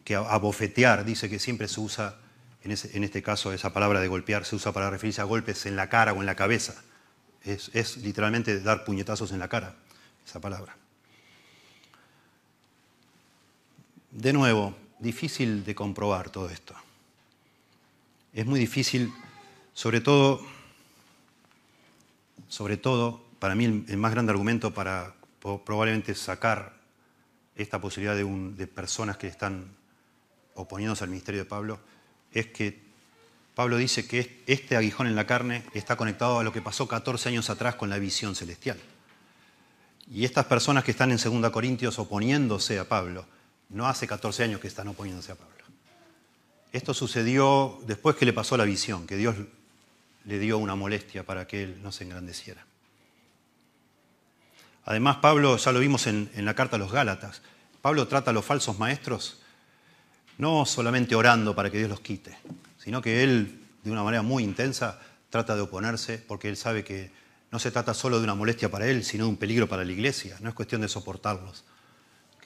[0.03, 2.17] que abofetear, dice que siempre se usa,
[2.63, 5.89] en, este caso esa palabra de golpear se usa para referirse a golpes en la
[5.89, 6.75] cara o en la cabeza.
[7.43, 9.75] Es, es literalmente dar puñetazos en la cara,
[10.25, 10.77] esa palabra.
[14.11, 16.75] De nuevo, difícil de comprobar todo esto.
[18.33, 19.11] Es muy difícil,
[19.73, 20.45] sobre todo
[22.51, 26.73] sobre todo, para mí el, más grande argumento para probablemente sacar
[27.55, 29.73] esta posibilidad de, personas que están
[30.55, 31.79] oponiéndose al ministerio de Pablo,
[32.33, 32.77] es que
[33.55, 37.29] Pablo dice que este aguijón en la carne está conectado a lo que pasó 14
[37.29, 38.77] años atrás con la visión celestial.
[40.11, 43.25] Y estas personas que están en 2 Corintios oponiéndose a Pablo,
[43.69, 45.63] no hace 14 años que están oponiéndose a Pablo.
[46.73, 49.37] Esto sucedió después que le pasó la visión, que Dios
[50.25, 52.65] le dio una molestia para que él no se engrandeciera.
[54.85, 57.41] Además, Pablo, ya lo vimos en, la carta a los Gálatas,
[57.81, 59.39] Pablo trata a los falsos maestros
[60.37, 62.35] no solamente orando para que Dios los quite,
[62.77, 67.11] sino que él, de una manera muy intensa, trata de oponerse porque él sabe que
[67.51, 69.91] no se trata solo de una molestia para él, sino de un peligro para la
[69.91, 70.37] iglesia.
[70.39, 71.63] No es cuestión de soportarlos,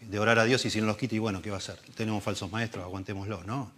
[0.01, 1.79] de orar a Dios y si no los quita, y bueno, ¿qué va a hacer?
[1.95, 3.71] Tenemos falsos maestros, aguantémoslo, ¿no?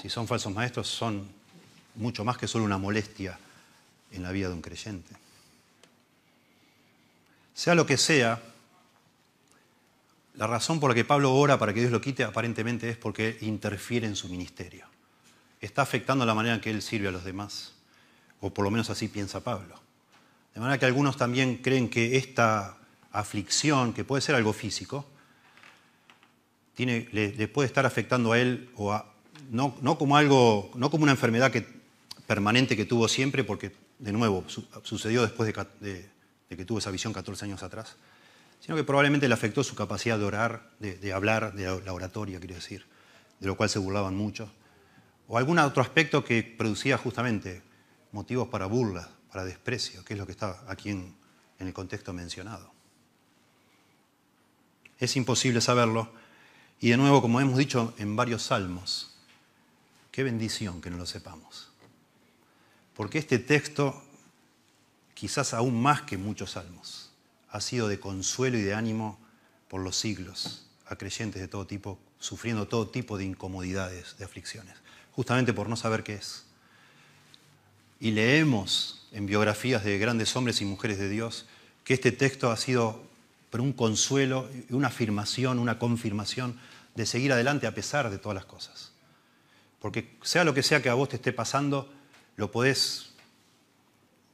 [0.00, 1.28] Si son falsos maestros, son
[1.94, 3.38] mucho más que solo una molestia
[4.10, 5.14] en la vida de un creyente.
[7.54, 8.42] Sea lo que sea,
[10.34, 13.38] la razón por la que Pablo ora para que Dios lo quite aparentemente es porque
[13.42, 14.86] interfiere en su ministerio.
[15.60, 17.74] Está afectando la manera en que él sirve a los demás,
[18.40, 19.80] o por lo menos así piensa Pablo.
[20.52, 22.76] De manera que algunos también creen que esta
[23.12, 25.06] aflicción, que puede ser algo físico,
[26.74, 29.00] tiene, le, puede estar afectando a él o
[29.50, 31.83] no, no, como algo, no como una enfermedad que
[32.26, 34.44] permanente que tuvo siempre, porque de nuevo
[34.82, 36.10] sucedió después de,
[36.48, 37.96] que tuvo esa visión 14 años atrás,
[38.60, 42.54] sino que probablemente le afectó su capacidad de orar, de, hablar, de la oratoria, quiero
[42.54, 42.86] decir,
[43.40, 44.50] de lo cual se burlaban mucho,
[45.28, 47.62] o algún otro aspecto que producía justamente
[48.12, 51.14] motivos para burla, para desprecio, que es lo que está aquí en
[51.58, 52.72] el contexto mencionado.
[54.98, 56.12] Es imposible saberlo,
[56.80, 59.16] y de nuevo, como hemos dicho en varios salmos,
[60.10, 61.73] qué bendición que no lo sepamos
[62.94, 64.02] porque este texto,
[65.14, 67.10] quizás aún más que muchos salmos,
[67.50, 69.18] ha sido de consuelo y de ánimo
[69.68, 74.76] por los siglos a creyentes de todo tipo, sufriendo todo tipo de incomodidades, de aflicciones,
[75.12, 76.44] justamente por no saber qué es.
[78.00, 81.46] Y leemos en biografías de grandes hombres y mujeres de Dios
[81.84, 83.02] que este texto ha sido
[83.60, 86.58] un consuelo, una afirmación, una confirmación
[86.94, 88.92] de seguir adelante a pesar de todas las cosas.
[89.80, 91.92] Porque sea lo que sea que a vos te esté pasando,
[92.36, 93.10] lo podés,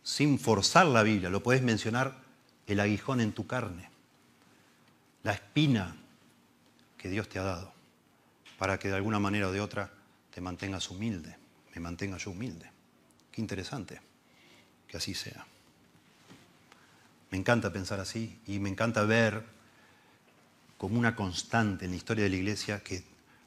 [0.03, 2.17] sin forzar la Biblia, lo podés mencionar
[2.67, 3.89] el aguijón en tu carne.
[5.23, 5.97] la espina
[6.97, 7.75] que Dios te ha dado
[8.59, 9.91] para que de alguna manera o de otra
[10.33, 11.37] te mantengas humilde,
[11.75, 12.71] me mantenga yo humilde.
[13.31, 14.01] Qué interesante
[14.89, 15.47] que así sea.
[17.31, 19.45] Me encanta pensar así y me encanta ver
[20.79, 23.05] como una constante en la historia de la iglesia que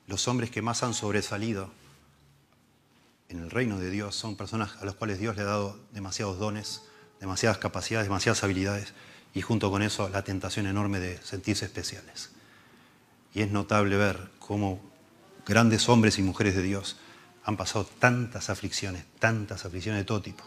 [0.08, 1.72] los hombres que más han sobresalido
[3.34, 6.38] en el reino de Dios son personas a las cuales Dios le ha dado demasiados
[6.38, 6.84] dones,
[7.19, 8.93] demasiadas capacidades, demasiadas habilidades
[9.34, 12.30] y junto con eso la tentación enorme de sentirse especiales.
[13.34, 14.80] Y es notable ver cómo
[15.48, 16.98] grandes hombres y mujeres de Dios
[17.43, 20.43] han pasado tantas aflicciones, tantas aflicciones de todo tipo,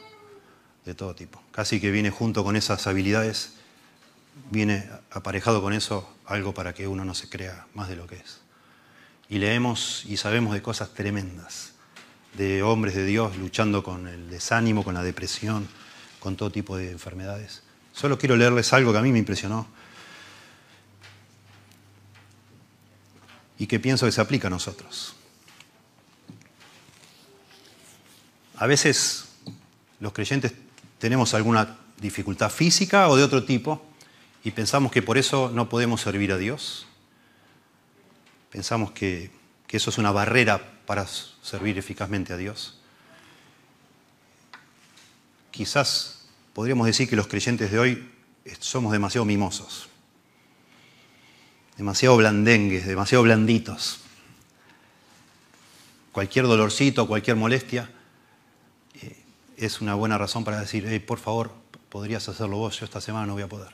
[0.85, 1.43] de todo tipo.
[1.51, 3.55] Casi que viene junto con esas habilidades,
[4.53, 8.17] viene aparejado con eso algo para que uno no se crea más de lo que
[8.17, 8.41] es.
[9.29, 11.73] Y leemos y sabemos de cosas tremendas,
[12.37, 15.67] de hombres de Dios luchando con el desánimo, con la depresión,
[16.21, 17.63] con todo tipo de enfermedades.
[17.93, 19.67] Solo quiero leerles algo que a mí me impresionó
[23.59, 25.17] y que pienso que se aplica a nosotros.
[28.57, 29.29] A veces
[30.01, 30.53] los creyentes
[30.99, 33.83] tenemos alguna dificultad física o de otro tipo
[34.45, 36.87] y pensamos que por eso no podemos servir a Dios.
[38.51, 39.31] Pensamos que,
[39.67, 42.79] que eso es una barrera para servir eficazmente a Dios.
[45.51, 48.11] Quizás podríamos decir que los creyentes de hoy
[48.61, 49.89] somos demasiado mimosos,
[51.77, 54.01] demasiado blandengues, demasiado blanditos.
[56.13, 57.91] Cualquier dolorcito, cualquier molestia
[58.95, 59.23] eh,
[59.57, 61.53] es una buena razón para decir, por favor,
[61.91, 63.73] podrías hacerlo vos, yo esta semana no voy a poder.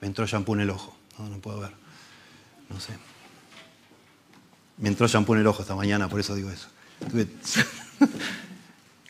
[0.00, 1.72] Me entró shampoo en el ojo, no, no puedo ver.
[2.68, 2.92] No sé.
[4.82, 6.66] Me entró shampoo en el ojo esta mañana, por eso digo eso.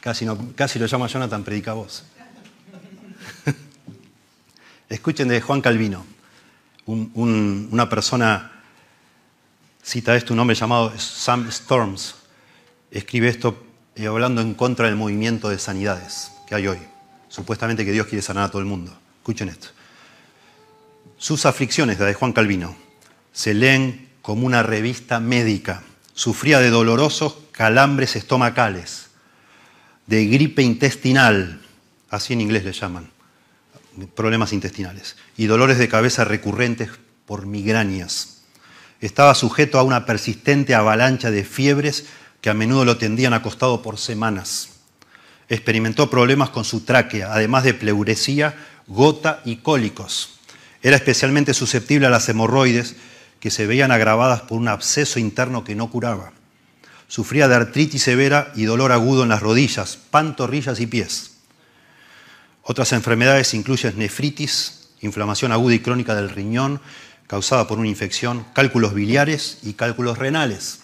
[0.02, 2.04] casi, no, casi lo llama Jonathan, predica vos.
[4.90, 6.04] Escuchen de Juan Calvino,
[6.84, 8.52] una persona,
[9.82, 12.16] cita esto, un hombre llamado Sam Storms,
[12.90, 16.78] escribe esto eh, hablando en contra del movimiento de sanidades que hay hoy.
[17.28, 18.94] Supuestamente que Dios quiere sanar a todo el mundo.
[19.20, 19.68] Escuchen esto.
[21.16, 22.76] Sus aflicciones, la de Juan Calvino,
[23.32, 25.82] se leen como una revista médica.
[26.14, 29.08] Sufría de dolorosos calambres estomacales,
[30.06, 31.60] de gripe intestinal,
[32.10, 33.10] así en inglés le llaman,
[34.14, 36.90] problemas intestinales, y dolores de cabeza recurrentes
[37.26, 38.42] por migrañas.
[39.00, 42.06] Estaba sujeto a una persistente avalancha de fiebres
[42.40, 44.68] que a menudo lo tendían acostado por semanas.
[45.48, 48.54] Experimentó problemas con su tráquea, además de pleuresía,
[48.86, 50.38] gota y cólicos.
[50.82, 52.96] Era especialmente susceptible a las hemorroides
[53.42, 56.30] que se veían agravadas por un absceso interno que no curaba.
[57.08, 61.38] Sufría de artritis severa y dolor agudo en las rodillas, pantorrillas y pies.
[62.62, 66.80] Otras enfermedades incluyen nefritis, inflamación aguda y crónica del riñón
[67.26, 70.82] causada por una infección, cálculos biliares y cálculos renales.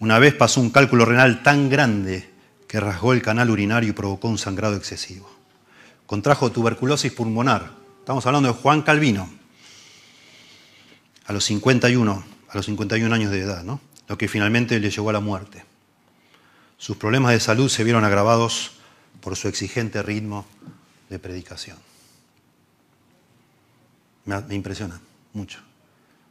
[0.00, 2.28] Una vez pasó un cálculo renal tan grande
[2.68, 5.30] que rasgó el canal urinario y provocó un sangrado excesivo.
[6.04, 7.70] Contrajo tuberculosis pulmonar.
[8.00, 9.39] Estamos hablando de Juan Calvino.
[11.30, 13.80] A los 51, a los 51 años de edad, ¿no?
[14.08, 15.64] Lo que finalmente le llevó a la muerte.
[16.76, 18.72] Sus problemas de salud se vieron agravados
[19.20, 20.44] por su exigente ritmo
[21.08, 21.78] de predicación.
[24.24, 25.00] Me, impresiona
[25.32, 25.60] mucho,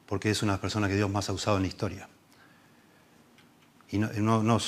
[0.05, 2.09] porque es una personas que Dios más ha usado en la historia.
[3.91, 4.59] Y no, no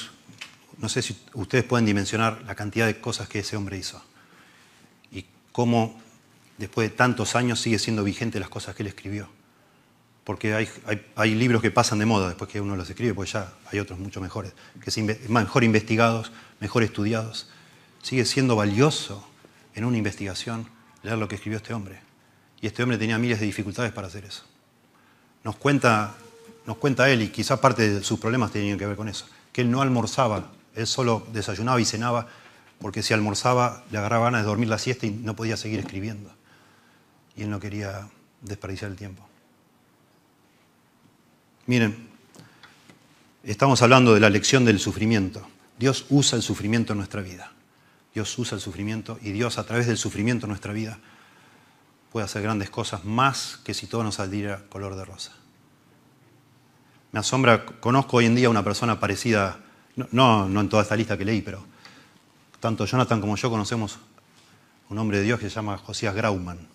[0.87, 4.01] sé si ustedes pueden dimensionar la cantidad de cosas que ese hombre hizo
[5.11, 5.99] y cómo
[6.57, 9.27] después de tantos años sigue siendo vigente las cosas que él escribió.
[10.23, 10.53] Porque
[11.15, 13.97] hay, libros que pasan de moda después que uno los escribe, pues ya hay otros
[13.97, 14.53] mucho mejores,
[14.83, 17.47] que son mejor investigados, mejor estudiados
[18.01, 19.25] sigue siendo valioso
[19.75, 20.67] en una investigación
[21.03, 21.99] leer lo que escribió este hombre.
[22.61, 24.43] Y este hombre tenía miles de dificultades para hacer eso.
[25.43, 26.15] Nos cuenta,
[26.65, 29.61] nos cuenta él, y quizás parte de sus problemas tenían que ver con eso, que
[29.61, 32.27] él no almorzaba, él solo desayunaba y cenaba,
[32.79, 36.31] porque si almorzaba le agarraba ganas de dormir la siesta y no podía seguir escribiendo.
[37.35, 38.07] Y él no quería
[38.41, 39.27] desperdiciar el tiempo.
[41.71, 41.95] Miren,
[43.45, 45.47] estamos hablando de la lección del sufrimiento.
[45.79, 47.53] Dios usa el sufrimiento en nuestra vida.
[48.13, 50.99] Dios usa el sufrimiento y Dios a través del sufrimiento en nuestra vida
[52.11, 55.31] puede hacer grandes cosas más que si todo nos saliera color de rosa.
[57.13, 59.61] Me asombra, conozco hoy en día una persona parecida,
[59.95, 61.63] no, no, en toda esta lista que leí, pero
[62.59, 63.97] tanto Jonathan como yo conocemos
[64.89, 66.67] un hombre de Dios que se llama Josías Grauman,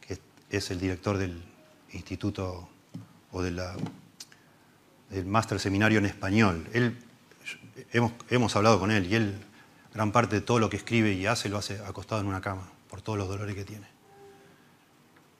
[0.00, 0.18] que
[0.48, 1.44] es el director del
[1.92, 2.70] instituto
[3.42, 6.68] del máster seminario en español.
[6.72, 6.96] Él,
[7.92, 9.38] hemos, hemos hablado con él y él
[9.96, 12.68] gran parte de todo lo que escribe y hace lo hace acostado en una cama,
[12.90, 13.86] por todos los dolores que tiene.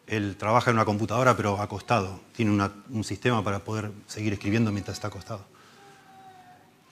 [0.06, 2.20] Él trabaja en una computadora pero acostado.
[2.34, 5.44] Tiene un sistema para poder seguir escribiendo mientras está acostado.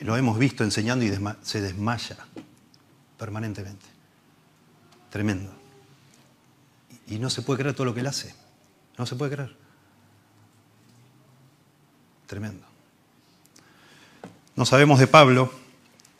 [0.01, 2.17] Lo hemos visto enseñando y se desmaya
[3.17, 3.87] permanentemente.
[5.11, 5.51] Tremendo.
[7.07, 8.35] Y no se puede creer todo lo que él hace.
[8.99, 9.64] No se puede creer.
[12.35, 12.67] Tremendo.
[14.57, 15.55] No sabemos de Pablo,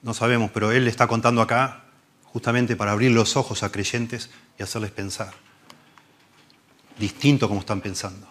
[0.03, 1.87] no sabemos, pero él está contando acá
[2.23, 5.33] justamente para abrir los ojos a creyentes y hacerles pensar.
[7.01, 8.29] Distinto como están pensando.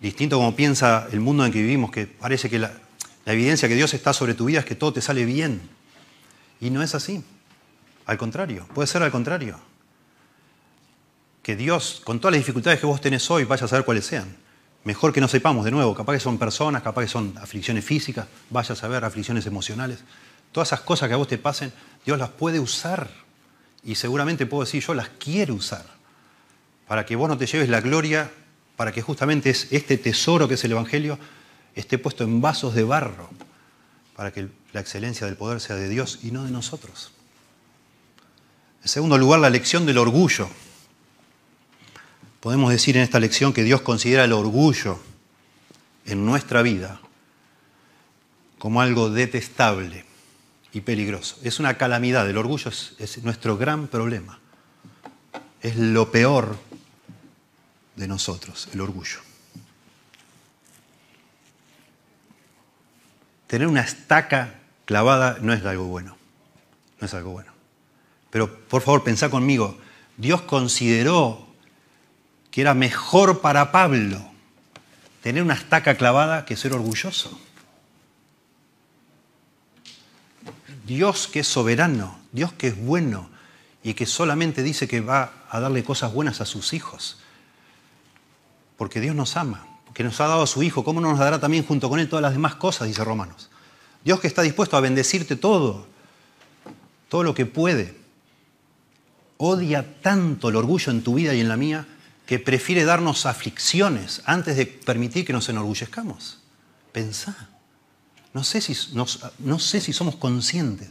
[0.00, 2.72] Distinto como piensa el mundo en que vivimos, que parece que la,
[3.24, 5.60] la evidencia que Dios está sobre tu vida es que todo te sale bien.
[6.60, 7.22] Y no es así.
[8.06, 9.60] Al contrario, puede ser al contrario.
[11.44, 14.47] Que Dios, con todas las dificultades que vos tenés hoy, vaya a saber cuáles sean.
[14.88, 18.26] Mejor que no sepamos de nuevo, capaz que son personas, capaz que son aflicciones físicas,
[18.48, 19.98] vaya a saber aflicciones emocionales.
[20.50, 21.74] Todas esas cosas que a vos te pasen,
[22.06, 23.10] Dios las puede usar.
[23.84, 25.84] Y seguramente puedo decir, yo las quiero usar.
[26.86, 28.30] Para que vos no te lleves la gloria,
[28.76, 31.18] para que justamente este tesoro que es el Evangelio
[31.74, 33.28] esté puesto en vasos de barro,
[34.16, 37.12] para que la excelencia del poder sea de Dios y no de nosotros.
[38.82, 40.48] En segundo lugar, la lección del orgullo.
[42.40, 45.00] Podemos decir en esta lección que Dios considera el orgullo
[46.06, 47.00] en nuestra vida
[48.58, 50.04] como algo detestable
[50.72, 51.36] y peligroso.
[51.42, 54.38] Es una calamidad, el orgullo es, nuestro gran problema.
[55.62, 56.56] Es lo peor
[57.96, 59.18] de nosotros, el orgullo.
[63.48, 66.16] Tener una estaca clavada no es algo bueno.
[67.00, 67.52] No es algo bueno.
[68.30, 69.78] Pero por favor, pensá conmigo.
[70.16, 71.47] Dios consideró
[72.58, 74.20] que era mejor para Pablo
[75.22, 77.38] tener una estaca clavada que ser orgulloso.
[80.84, 83.30] Dios que es soberano, Dios que es bueno
[83.84, 87.20] y que solamente dice que va a darle cosas buenas a sus hijos.
[88.76, 91.38] Porque Dios nos ama, porque nos ha dado a su Hijo, ¿cómo no nos dará
[91.38, 92.88] también junto con Él todas las demás cosas?
[92.88, 93.50] Dice Romanos.
[94.04, 95.86] Dios que está dispuesto a bendecirte todo,
[97.08, 97.96] todo lo que puede
[99.36, 101.86] odia tanto el orgullo en tu vida y en la mía
[102.28, 106.38] que prefiere darnos aflicciones antes de permitir que nos enorgullezcamos.
[106.92, 107.48] Pensá.
[108.34, 110.90] No sé, si, no sé si somos conscientes,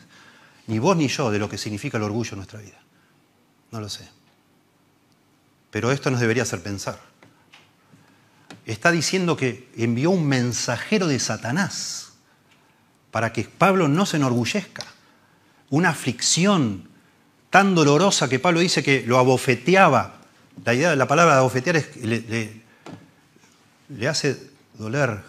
[0.65, 2.79] ni vos ni yo, de lo que significa el orgullo en nuestra vida.
[3.69, 4.09] No lo sé.
[5.69, 6.99] Pero esto nos debería hacer pensar.
[8.65, 12.13] Está diciendo que envió un mensajero de Satanás
[13.11, 14.85] para que Pablo no se enorgullezca.
[15.69, 16.89] Una aflicción
[17.51, 20.16] tan dolorosa que Pablo dice que lo abofeteaba.
[20.65, 22.61] La idea de la palabra abofetear le,
[23.89, 25.21] le hace doler,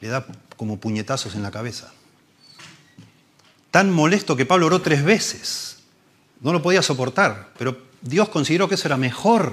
[0.00, 0.26] le da
[0.56, 1.92] como puñetazos en la cabeza.
[3.70, 5.78] Tan molesto que Pablo oró tres veces.
[6.40, 9.52] No lo podía soportar, pero Dios consideró que eso era mejor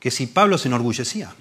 [0.00, 1.34] que si Pablo se enorgullecía.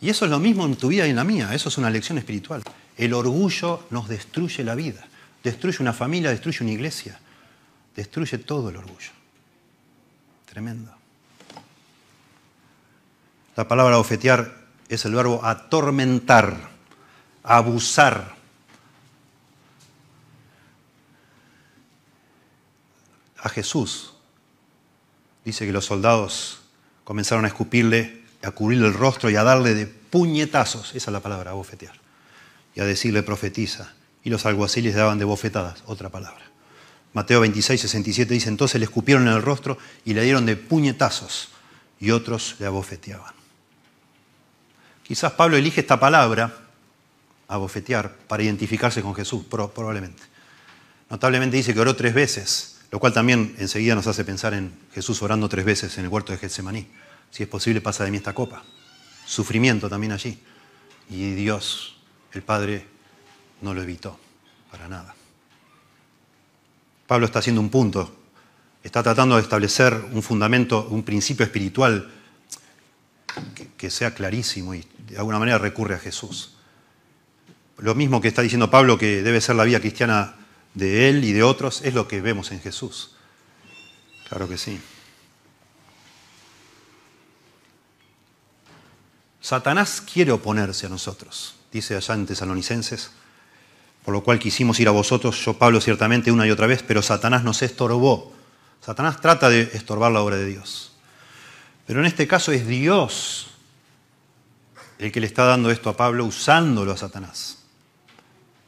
[0.00, 1.90] Y eso es lo mismo en tu vida y en la mía, eso es una
[1.90, 2.62] lección espiritual.
[2.96, 5.06] El orgullo nos destruye la vida.
[5.42, 7.18] Destruye una familia, destruye una iglesia,
[7.94, 9.10] destruye todo el orgullo.
[10.54, 10.94] Tremendo.
[13.56, 14.54] La palabra ofetear
[14.88, 16.70] es el verbo atormentar,
[17.42, 18.36] abusar.
[23.38, 24.14] A Jesús
[25.44, 26.60] dice que los soldados
[27.02, 31.18] comenzaron a escupirle, a cubrirle el rostro y a darle de puñetazos, esa es la
[31.18, 31.96] palabra, bofetear,
[32.76, 33.92] y a decirle profetiza
[34.22, 36.53] y los alguaciles daban de bofetadas, otra palabra.
[37.14, 41.50] Mateo 26, 67 dice, entonces le escupieron en el rostro y le dieron de puñetazos
[42.00, 43.32] y otros le abofeteaban.
[45.04, 46.52] Quizás Pablo elige esta palabra,
[47.46, 50.22] abofetear, para identificarse con Jesús, probablemente.
[51.08, 55.22] Notablemente dice que oró tres veces, lo cual también enseguida nos hace pensar en Jesús
[55.22, 56.88] orando tres veces en el huerto de Getsemaní.
[57.30, 58.64] Si es posible, pasa de mí esta copa.
[59.24, 60.38] Sufrimiento también allí.
[61.10, 61.96] Y Dios,
[62.32, 62.86] el Padre,
[63.60, 64.18] no lo evitó,
[64.70, 65.14] para nada.
[67.06, 68.14] Pablo está haciendo un punto,
[68.82, 72.10] está tratando de establecer un fundamento, un principio espiritual
[73.76, 76.54] que, sea clarísimo y de alguna manera recurre a Jesús.
[77.78, 80.36] Lo mismo que está diciendo Pablo que debe ser la vida cristiana
[80.72, 83.12] de él y de otros, es lo que vemos en Jesús.
[84.28, 84.80] Claro que sí.
[89.40, 93.10] Satanás quiere oponerse a nosotros, dice allá en Tesalonicenses
[94.04, 97.02] por lo cual quisimos ir a vosotros, yo Pablo ciertamente una y otra vez, pero
[97.02, 98.32] Satanás nos estorbó.
[98.80, 100.92] Satanás trata de estorbar la obra de Dios.
[101.86, 103.48] Pero en este caso es Dios
[104.98, 107.58] el que le está dando esto a Pablo usándolo a Satanás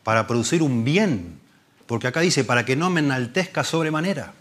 [0.03, 1.41] para producir un bien,
[1.87, 4.34] porque acá dice, para que no me enaltezca sobremanera.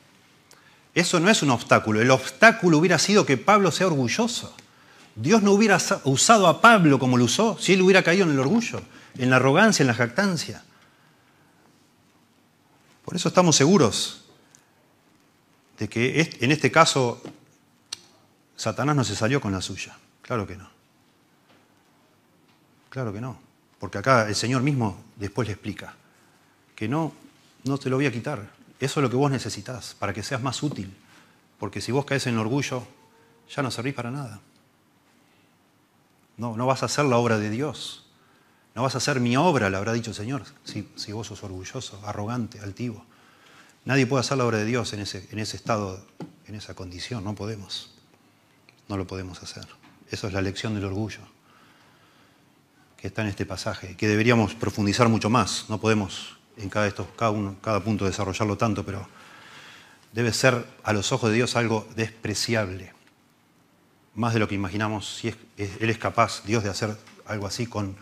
[0.94, 2.00] Eso no es un obstáculo.
[2.02, 4.56] El obstáculo hubiera sido que Pablo sea orgulloso.
[5.16, 8.40] Dios no hubiera usado a Pablo como lo usó si él hubiera caído en el
[8.40, 8.82] orgullo,
[9.18, 10.64] en la arrogancia, en la jactancia.
[13.06, 14.26] Por eso estamos seguros
[15.78, 17.22] de que en este caso
[18.56, 19.96] Satanás no se salió con la suya.
[20.24, 20.68] Claro que no.
[22.90, 23.38] Claro que no.
[23.78, 25.96] Porque acá el Señor mismo después le explica
[26.76, 27.14] que no,
[27.64, 28.50] no te lo voy a quitar.
[28.80, 30.92] Eso es lo que vos necesitas para que seas más útil.
[31.60, 32.88] Porque si vos caes en el orgullo,
[33.56, 34.40] ya no servís para nada.
[36.38, 38.05] No, no vas a hacer la obra de Dios.
[38.76, 42.02] No vas a hacer mi obra, le habrá dicho el Señor, si, vos sos orgulloso,
[42.06, 43.06] arrogante, altivo.
[43.86, 46.06] Nadie puede hacer la obra de Dios en ese, en ese estado,
[46.46, 47.24] en esa condición.
[47.24, 47.94] No podemos.
[48.90, 49.66] No lo podemos hacer.
[50.12, 51.22] Eso es la lección del orgullo
[52.98, 55.66] que está en este pasaje, que deberíamos profundizar mucho más.
[55.70, 59.08] No podemos en cada, estos, cada, uno, cada punto desarrollarlo tanto, pero
[60.12, 62.94] debe ser a los ojos de Dios algo despreciable,
[64.16, 67.96] más de lo que imaginamos, si Él es capaz, Dios, de hacer algo así con,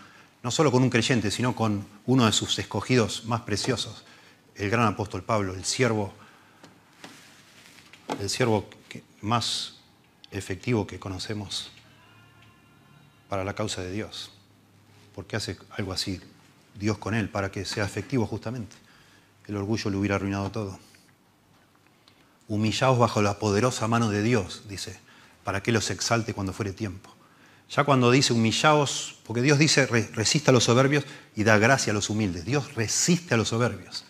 [0.44, 4.04] no solo con un creyente, sino con uno de sus escogidos más preciosos,
[4.56, 6.14] el gran apóstol Pablo, el siervo,
[8.20, 8.70] el siervo
[9.22, 9.80] más
[10.32, 11.72] efectivo que conocemos
[13.30, 14.32] para la causa de Dios.
[15.16, 16.20] porque hace algo así
[16.76, 17.30] Dios con él?
[17.30, 18.76] Para que sea efectivo justamente.
[19.48, 20.80] El orgullo le hubiera arruinado todo.
[22.48, 25.00] Humillaos bajo la poderosa mano de Dios, dice,
[25.44, 27.13] para que los exalte cuando fuere tiempo.
[27.76, 31.06] Ya cuando dice humillaos, porque Dios dice resista a los soberbios
[31.36, 32.46] y da gracia a los humildes.
[32.46, 34.06] Dios resiste a los soberbios.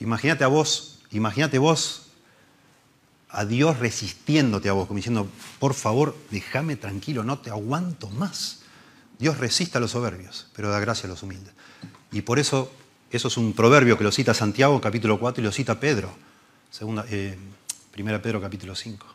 [0.00, 2.06] Imagínate a vos, imagínate vos
[3.28, 8.60] a Dios resistiéndote a vos, como diciendo, por favor, déjame tranquilo, no te aguanto más.
[9.18, 11.52] Dios resiste a los soberbios, pero da gracia a los humildes.
[12.12, 12.72] Y por eso,
[13.10, 16.14] eso es un proverbio que lo cita Santiago, capítulo 4, y lo cita Pedro,
[17.10, 17.36] eh,
[17.90, 19.13] primera Pedro, capítulo 5.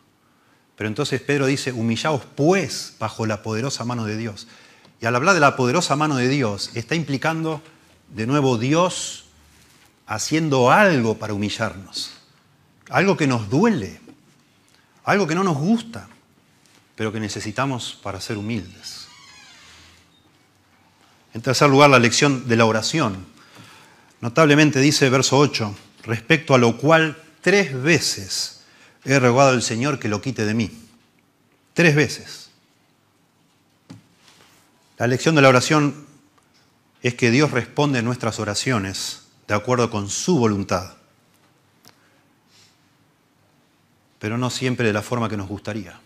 [0.79, 4.47] Pero entonces Pedro dice, humillaos pues bajo la poderosa mano de Dios.
[5.01, 7.61] Y al hablar de la poderosa mano de Dios, está implicando
[8.15, 9.25] de nuevo Dios
[10.07, 12.13] haciendo algo para humillarnos.
[12.89, 13.99] Algo que nos duele,
[15.03, 16.07] algo que no nos gusta,
[16.95, 19.09] pero que necesitamos para ser humildes.
[21.33, 23.25] En tercer lugar, la lección de la oración.
[24.21, 28.58] Notablemente dice verso 8, respecto a lo cual tres veces
[29.03, 30.71] he rogado al Señor que lo quite de mí.
[31.73, 32.49] Tres veces.
[34.97, 36.05] La lección de la oración
[37.01, 40.93] es que Dios responde a nuestras oraciones de acuerdo con su voluntad,
[44.19, 45.99] pero no siempre de la forma que nos gustaría.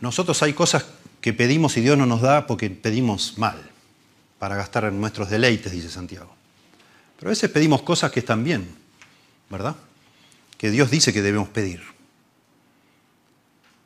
[0.00, 0.86] Nosotros hay cosas
[1.20, 3.70] que pedimos y Dios no nos da porque pedimos mal,
[4.38, 6.34] para gastar en nuestros deleites, dice Santiago.
[7.18, 8.74] Pero a veces pedimos cosas que están bien,
[9.50, 9.76] ¿verdad?
[10.64, 11.82] Que Dios dice que debemos pedir.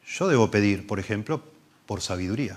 [0.06, 1.42] Yo debo pedir, por ejemplo,
[1.86, 2.56] por sabiduría.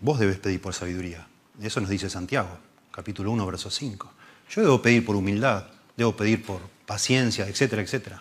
[0.00, 1.28] Vos debes pedir por sabiduría.
[1.62, 2.58] Eso nos dice Santiago,
[2.90, 4.12] capítulo 1, verso 5.
[4.50, 5.66] Yo debo pedir por humildad,
[5.96, 8.20] debo pedir por paciencia, etcétera, etcétera.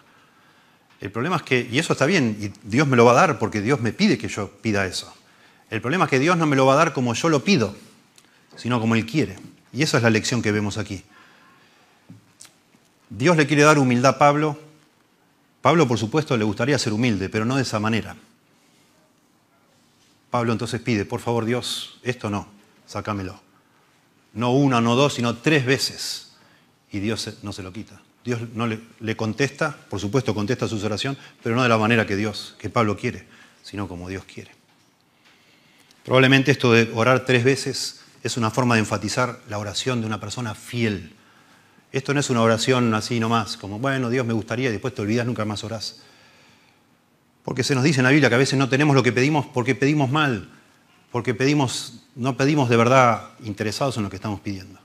[1.02, 3.40] El problema es que, y eso está bien, y Dios me lo va a dar
[3.40, 5.12] porque Dios me pide que yo pida eso.
[5.72, 7.76] El problema es que Dios no me lo va a dar como yo lo pido,
[8.58, 9.38] sino como Él quiere.
[9.74, 11.04] Y esa es la lección que vemos aquí.
[13.10, 14.65] Dios le quiere dar humildad a Pablo.
[15.66, 18.16] Pablo, por supuesto, le gustaría ser humilde, pero no de esa manera.
[20.30, 22.48] Pablo entonces pide, por favor Dios, esto no,
[22.86, 23.42] sácamelo.
[24.34, 26.36] No una, no dos, sino tres veces.
[26.92, 28.00] Y Dios no se lo quita.
[28.24, 32.06] Dios no le, le contesta, por supuesto contesta sus oraciones, pero no de la manera
[32.06, 33.26] que Dios, que Pablo quiere,
[33.64, 34.52] sino como Dios quiere.
[36.04, 40.20] Probablemente esto de orar tres veces es una forma de enfatizar la oración de una
[40.20, 41.16] persona fiel.
[41.96, 45.02] Esto no es una oración así nomás, como, bueno, Dios me gustaría y después te
[45.02, 46.02] olvidas, nunca más orás.
[47.42, 49.46] Porque se nos dice en la Biblia que a veces no tenemos lo que pedimos
[49.46, 50.50] porque pedimos mal,
[51.10, 54.78] porque pedimos, no pedimos de verdad interesados en lo que estamos pidiendo.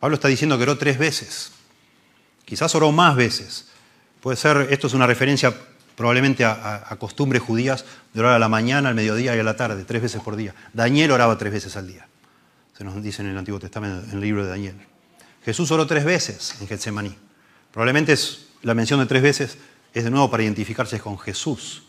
[0.00, 1.52] Pablo está diciendo que oró tres veces,
[2.44, 3.68] quizás oró más veces.
[4.20, 5.54] Puede ser, esto es una referencia
[5.94, 9.84] probablemente a, costumbres judías de orar a la mañana, al mediodía y a la tarde,
[9.84, 10.52] tres veces por día.
[10.72, 12.08] Daniel oraba tres veces al día.
[12.76, 14.95] Se nos dice en el Antiguo Testamento, en el libro de Daniel.
[15.46, 17.16] Jesús oró tres veces en Getsemaní.
[17.70, 19.58] Probablemente es, la mención de tres veces
[19.94, 21.84] es de nuevo para identificarse con Jesús.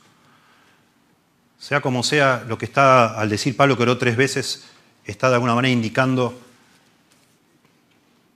[1.58, 4.66] Sea como sea, lo que está al decir Pablo que oró tres veces
[5.05, 6.39] está de alguna manera indicando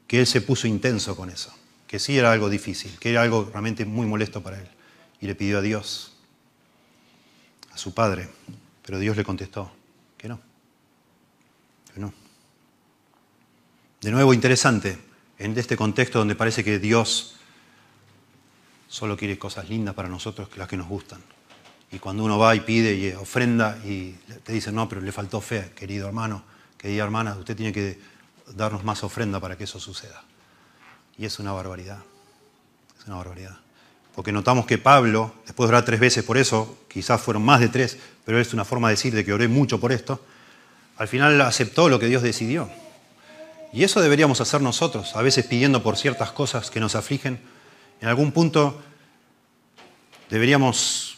[0.08, 1.54] que él se puso intenso con eso,
[1.86, 4.68] que sí era algo difícil, que era algo realmente muy molesto para él
[5.20, 6.14] y le pidió a Dios,
[7.72, 8.28] a su padre,
[8.82, 9.72] pero Dios le contestó
[10.18, 10.40] que no,
[11.94, 12.12] que no.
[14.02, 15.11] De nuevo, interesante,
[15.42, 17.36] en este contexto donde parece que Dios
[18.88, 21.22] solo quiere cosas lindas para nosotros que las que nos gustan.
[21.92, 24.12] Y cuando uno va y pide y ofrenda y
[24.44, 26.44] te dicen, no, pero le faltó fe, querido hermano,
[26.78, 28.00] querida hermana, usted tiene que
[28.56, 30.24] darnos más ofrenda para que eso suceda.
[31.18, 32.00] Y es una barbaridad.
[33.00, 33.58] Es una barbaridad.
[34.16, 37.70] Porque notamos que Pablo, después de orar tres veces por eso, quizás fueron más de
[37.70, 40.24] tres, pero es una forma de decir de que oré mucho por esto,
[40.98, 42.70] al final aceptó lo que Dios decidió.
[43.74, 47.40] Y eso deberíamos hacer nosotros, a veces pidiendo por ciertas cosas que nos afligen.
[48.02, 48.82] En algún punto
[50.30, 51.18] deberíamos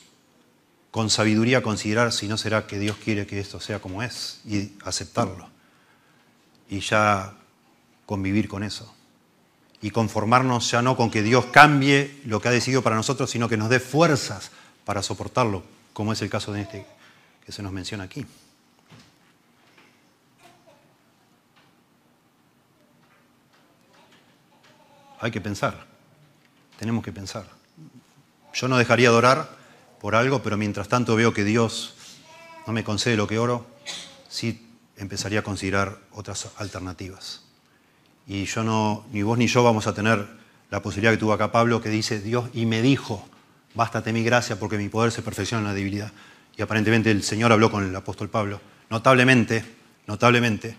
[0.91, 4.73] con sabiduría considerar si no será que Dios quiere que esto sea como es y
[4.85, 5.49] aceptarlo.
[6.69, 7.33] Y ya
[8.05, 8.93] convivir con eso
[9.81, 13.49] y conformarnos ya no con que Dios cambie lo que ha decidido para nosotros, sino
[13.49, 14.49] que nos dé fuerzas
[14.85, 16.85] para soportarlo, como es el caso de este
[17.45, 18.25] que se nos menciona aquí.
[25.23, 25.85] Hay que pensar,
[26.77, 27.45] tenemos que pensar.
[28.53, 29.49] Yo no dejaría de orar
[30.01, 31.93] por algo, pero mientras tanto veo que Dios
[32.67, 33.65] no me concede lo que oro,
[34.27, 34.67] sí
[34.97, 37.41] empezaría a considerar otras alternativas.
[38.27, 40.27] Y yo no, ni vos ni yo vamos a tener
[40.69, 43.25] la posibilidad que tuvo acá Pablo, que dice Dios y me dijo,
[43.75, 46.11] bástate mi gracia porque mi poder se perfecciona en la debilidad.
[46.57, 48.59] Y aparentemente el Señor habló con el apóstol Pablo.
[48.89, 49.63] Notablemente,
[50.05, 50.75] notablemente,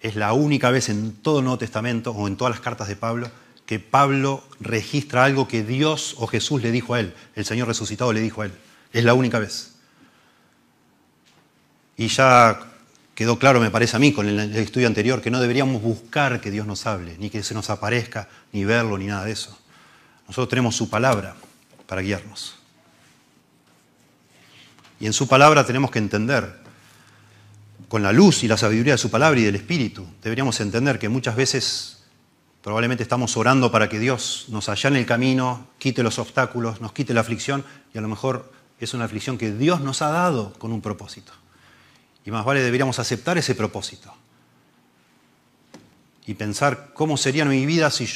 [0.00, 3.30] es la única vez en todo Nuevo Testamento o en todas las cartas de Pablo
[3.68, 8.14] que Pablo registra algo que Dios o Jesús le dijo a él, el Señor resucitado
[8.14, 8.52] le dijo a él.
[8.94, 9.74] Es la única vez.
[11.98, 12.60] Y ya
[13.14, 16.50] quedó claro, me parece a mí, con el estudio anterior, que no deberíamos buscar que
[16.50, 19.58] Dios nos hable, ni que se nos aparezca, ni verlo, ni nada de eso.
[20.26, 21.36] Nosotros tenemos su palabra
[21.86, 22.54] para guiarnos.
[24.98, 26.58] Y en su palabra tenemos que entender,
[27.88, 31.10] con la luz y la sabiduría de su palabra y del Espíritu, deberíamos entender que
[31.10, 31.97] muchas veces
[32.62, 37.14] probablemente estamos orando para que Dios nos allane el camino, quite los obstáculos, nos quite
[37.14, 40.72] la aflicción, y a lo mejor es una aflicción que Dios nos ha dado con
[40.72, 41.32] un propósito.
[42.24, 44.12] Y más vale deberíamos aceptar ese propósito.
[46.26, 48.06] Y pensar cómo sería mi vida si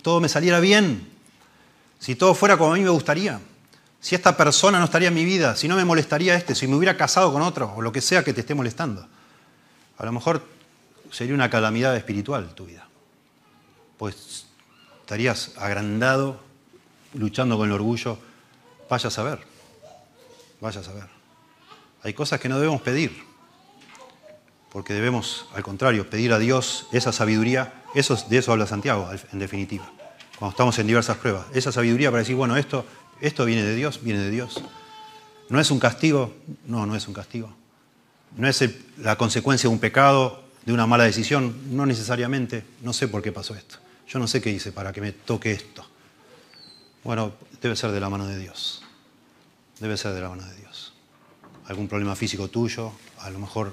[0.00, 1.08] todo me saliera bien,
[1.98, 3.40] si todo fuera como a mí me gustaría,
[4.00, 6.74] si esta persona no estaría en mi vida, si no me molestaría este, si me
[6.74, 9.06] hubiera casado con otro, o lo que sea que te esté molestando.
[9.98, 10.44] A lo mejor
[11.10, 12.88] sería una calamidad espiritual tu vida.
[14.02, 14.46] Pues
[15.02, 16.40] estarías agrandado,
[17.14, 18.18] luchando con el orgullo.
[18.90, 19.38] Vaya a saber,
[20.60, 21.04] vaya a saber.
[22.02, 23.22] Hay cosas que no debemos pedir
[24.72, 29.38] porque debemos, al contrario, pedir a Dios esa sabiduría, eso, de eso habla Santiago, en
[29.38, 29.88] definitiva,
[30.36, 32.84] cuando estamos en diversas pruebas, esa sabiduría para decir, bueno, esto,
[33.20, 34.64] esto viene de Dios, viene de Dios.
[35.48, 36.34] ¿No es un castigo?
[36.66, 37.54] No, no es un castigo.
[38.36, 41.54] ¿No es la consecuencia de un pecado, de una mala decisión?
[41.70, 42.64] No necesariamente.
[42.82, 43.78] No sé por qué pasó esto.
[44.12, 45.86] Yo no sé qué hice para que me toque esto.
[47.02, 47.32] Bueno,
[47.62, 48.82] debe ser de la mano de Dios.
[49.80, 50.92] Debe ser de la mano de Dios.
[51.64, 53.72] Algún problema físico tuyo, a lo mejor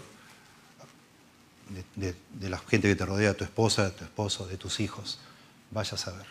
[1.97, 2.15] de,
[2.49, 5.19] la gente que te rodea, tu esposa, de tu esposo, de tus hijos.
[5.71, 6.25] Vaya a saber.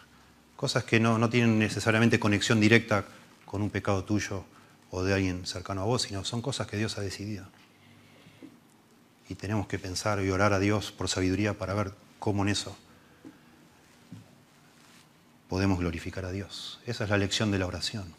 [0.56, 3.04] Cosas que no, no tienen necesariamente conexión directa
[3.44, 4.44] con un pecado tuyo
[4.90, 7.44] o de alguien cercano a vos, sino son cosas que Dios ha decidido.
[9.28, 12.74] Y tenemos que pensar y orar a Dios por sabiduría para ver cómo en eso
[15.48, 16.80] podemos glorificar a Dios.
[16.86, 18.14] Esa es la lección de la oración.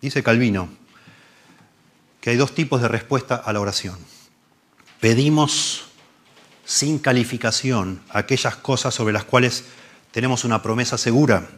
[0.00, 0.68] Dice Calvino
[2.20, 3.96] que hay dos tipos de respuesta a la oración.
[5.00, 5.84] Pedimos
[6.64, 9.64] sin calificación aquellas cosas sobre las cuales
[10.10, 11.48] tenemos una promesa segura,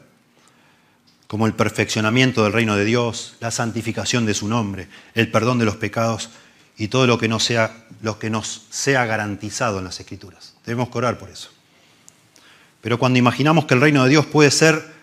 [1.27, 5.65] como el perfeccionamiento del reino de Dios, la santificación de su nombre, el perdón de
[5.65, 6.31] los pecados
[6.77, 7.87] y todo lo que, no sea,
[8.19, 10.55] que nos sea garantizado en las Escrituras.
[10.67, 11.51] Debemos orar por eso.
[12.81, 15.00] Pero cuando imaginamos que el reino de Dios puede ser,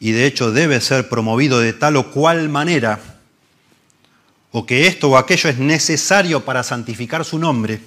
[0.00, 2.98] y de hecho debe ser promovido de tal o cual manera,
[4.50, 7.80] o que esto o aquello es necesario para santificar su nombre,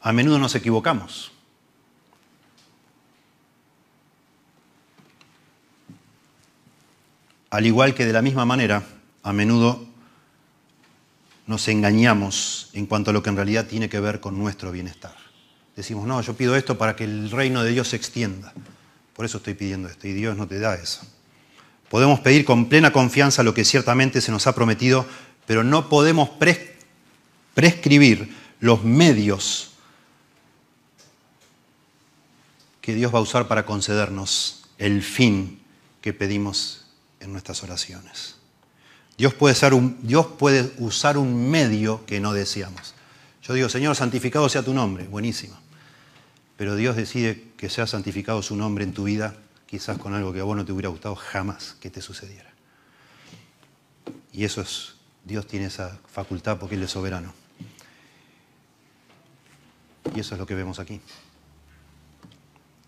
[0.00, 1.30] a menudo nos equivocamos.
[7.50, 8.82] Al igual que de la misma manera,
[9.22, 9.86] a menudo
[11.46, 15.14] nos engañamos en cuanto a lo que en realidad tiene que ver con nuestro bienestar.
[15.76, 18.52] Decimos, no, yo pido esto para que el reino de Dios se extienda.
[19.14, 21.00] Por eso estoy pidiendo esto y Dios no te da eso.
[21.88, 25.06] Podemos pedir con plena confianza lo que ciertamente se nos ha prometido,
[25.46, 26.30] pero no podemos
[27.54, 29.70] prescribir los medios
[32.80, 35.60] que Dios va a usar para concedernos el fin
[36.00, 36.84] que pedimos
[37.20, 38.36] en nuestras oraciones.
[39.16, 42.94] Dios puede, usar un medio que no deseamos.
[43.42, 45.56] Yo digo, Señor, santificado sea tu nombre, buenísimo.
[46.64, 49.36] Pero Dios decide que sea santificado su nombre en tu vida,
[49.66, 52.50] quizás con algo que a vos no te hubiera gustado jamás que te sucediera.
[54.32, 54.94] Y eso es,
[55.26, 57.34] Dios tiene esa facultad porque Él es soberano.
[60.14, 61.02] Y eso es lo que vemos aquí.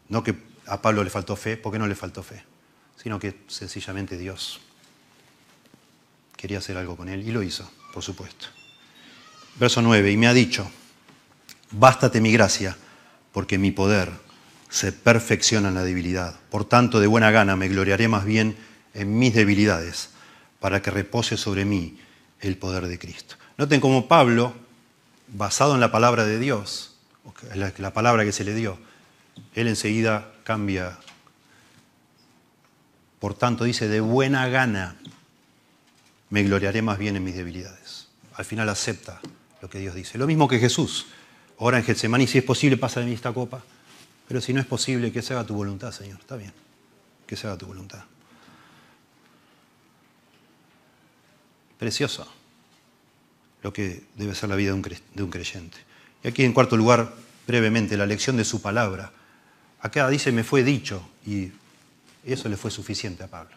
[0.09, 2.43] No que a Pablo le faltó fe, porque no le faltó fe,
[2.97, 4.59] sino que sencillamente Dios
[6.35, 8.47] quería hacer algo con él y lo hizo, por supuesto.
[9.57, 10.66] Verso 9, y me ha dicho,
[11.72, 12.74] bástate mi gracia,
[13.37, 14.11] porque mi poder
[14.70, 16.41] se perfecciona en la debilidad.
[16.49, 18.57] Por tanto, de buena gana me gloriaré más bien
[18.95, 20.09] en mis debilidades,
[20.59, 21.99] para que repose sobre mí
[22.41, 23.37] el poder de Cristo.
[23.59, 24.55] Noten cómo Pablo,
[25.28, 26.97] basado en la palabra de Dios,
[27.55, 28.78] la palabra que se le dio,
[29.55, 30.97] él enseguida cambia.
[33.18, 34.97] Por tanto, dice, de buena gana
[36.30, 38.09] me gloriaré más bien en mis debilidades.
[38.32, 39.20] Al final acepta
[39.61, 40.16] lo que Dios dice.
[40.16, 41.09] Lo mismo que Jesús.
[41.59, 43.63] Ora en Getsemaní, si es posible, pasa de mí esta copa.
[44.29, 46.19] Pero si no es posible, que se haga tu voluntad, Señor.
[46.21, 46.53] Está bien.
[47.27, 48.05] Que se haga tu voluntad.
[51.79, 52.27] Precioso
[53.67, 55.77] lo que debe ser la vida de un creyente.
[56.23, 57.13] Y aquí en cuarto lugar,
[57.49, 59.11] brevemente, la lección de su palabra.
[59.81, 61.51] Acá dice, me fue dicho, y
[62.25, 63.57] eso le fue suficiente a Pablo.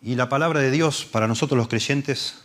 [0.00, 2.44] Y la palabra de Dios para nosotros los creyentes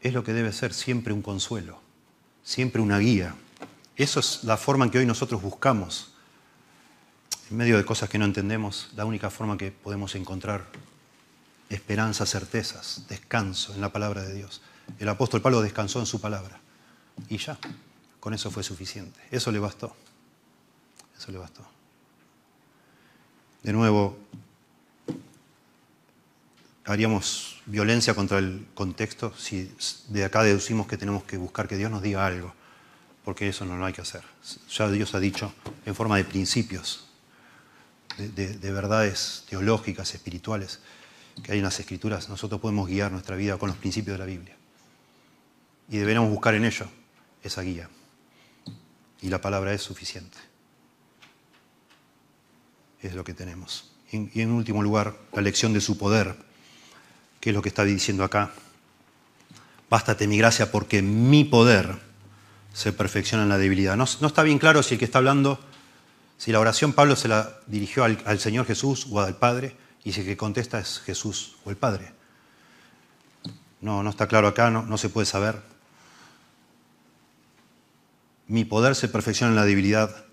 [0.00, 1.80] es lo que debe ser siempre un consuelo,
[2.44, 3.34] siempre una guía.
[3.96, 6.12] Eso es la forma en que hoy nosotros buscamos,
[7.50, 10.66] en medio de cosas que no entendemos, la única forma que podemos encontrar
[11.68, 14.62] esperanza, certezas, descanso en la palabra de Dios.
[14.98, 16.60] El apóstol Pablo descansó en su palabra
[17.28, 17.58] y ya,
[18.20, 19.18] con eso fue suficiente.
[19.30, 19.94] Eso le bastó.
[21.16, 21.64] Eso le bastó.
[23.62, 24.18] De nuevo,
[26.84, 29.72] haríamos violencia contra el contexto si
[30.08, 32.54] de acá deducimos que tenemos que buscar que Dios nos diga algo,
[33.24, 34.22] porque eso no lo hay que hacer.
[34.70, 35.52] Ya Dios ha dicho
[35.86, 37.06] en forma de principios,
[38.18, 40.80] de, verdades teológicas, espirituales,
[41.42, 44.26] que hay en las escrituras, nosotros podemos guiar nuestra vida con los principios de la
[44.26, 44.56] Biblia.
[45.88, 46.86] Y deberíamos buscar en ello
[47.42, 47.88] esa guía.
[49.20, 50.38] Y la palabra es suficiente.
[53.00, 53.90] Es lo que tenemos.
[54.12, 56.36] Y en último lugar, la lección de su poder
[57.44, 58.52] ¿Qué es lo que está diciendo acá?
[59.90, 61.94] Bástate mi gracia porque mi poder
[62.72, 63.98] se perfecciona en la debilidad.
[63.98, 65.60] No, está bien claro si el que está hablando,
[66.38, 70.20] si la oración Pablo se la dirigió al, Señor Jesús o al Padre, y si
[70.20, 72.14] el que contesta es Jesús o el Padre.
[73.82, 75.60] No, no está claro acá, no, se puede saber.
[78.46, 80.24] Mi poder se perfecciona en la debilidad.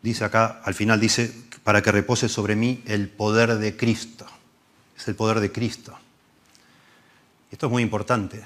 [0.00, 4.28] Dice acá, al final dice, para que repose sobre mí el poder de Cristo
[4.96, 5.96] es el poder de Cristo.
[7.50, 8.44] Esto es muy importante.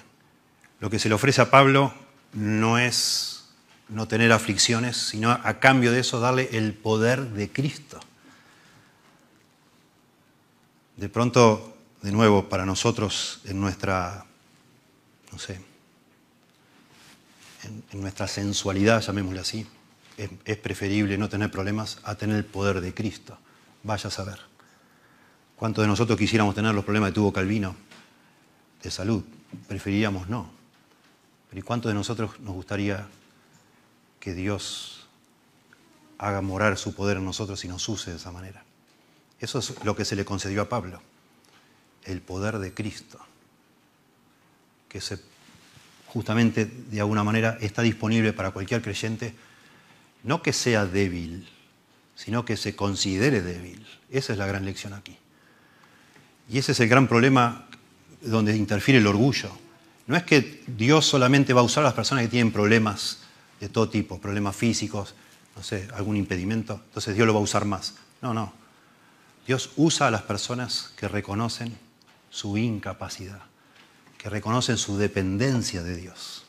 [0.80, 1.92] Lo que se le ofrece a Pablo
[2.32, 3.48] no es
[3.88, 8.01] no tener aflicciones, sino a cambio de eso darle el poder de Cristo.
[10.96, 14.26] De pronto, de nuevo, para nosotros en nuestra,
[15.32, 15.61] no sé,
[17.64, 19.66] en, nuestra sensualidad, llamémosle así,
[20.16, 23.38] es, es preferible no tener problemas a tener el poder de Cristo.
[23.82, 24.49] Vaya a saber.
[25.61, 27.76] ¿Cuántos de nosotros quisiéramos tener los problemas que tuvo Calvino
[28.82, 29.22] de salud?
[29.68, 30.50] Preferiríamos no.
[31.50, 33.06] Pero ¿y cuántos de nosotros nos gustaría
[34.20, 35.06] que Dios
[36.16, 38.64] haga morar su poder en nosotros y nos use de esa manera?
[39.38, 41.02] Eso es lo que se le concedió a Pablo,
[42.04, 43.18] el poder de Cristo,
[44.88, 45.20] que se,
[46.06, 49.34] justamente de alguna manera está disponible para cualquier creyente,
[50.22, 51.46] no que sea débil,
[52.14, 53.86] sino que se considere débil.
[54.08, 55.18] Esa es la gran lección aquí.
[56.51, 57.66] Y ese es el gran problema
[58.22, 59.51] donde interfiere el orgullo.
[60.07, 63.18] No es que Dios solamente va a usar a las personas que tienen problemas
[63.61, 65.14] de todo tipo, problemas físicos,
[65.55, 67.94] no sé, algún impedimento, entonces Dios lo va a usar más.
[68.20, 68.53] No, no.
[69.46, 71.76] Dios usa a las personas que reconocen
[72.30, 73.42] su incapacidad,
[74.18, 76.44] que reconocen su dependencia de Dios.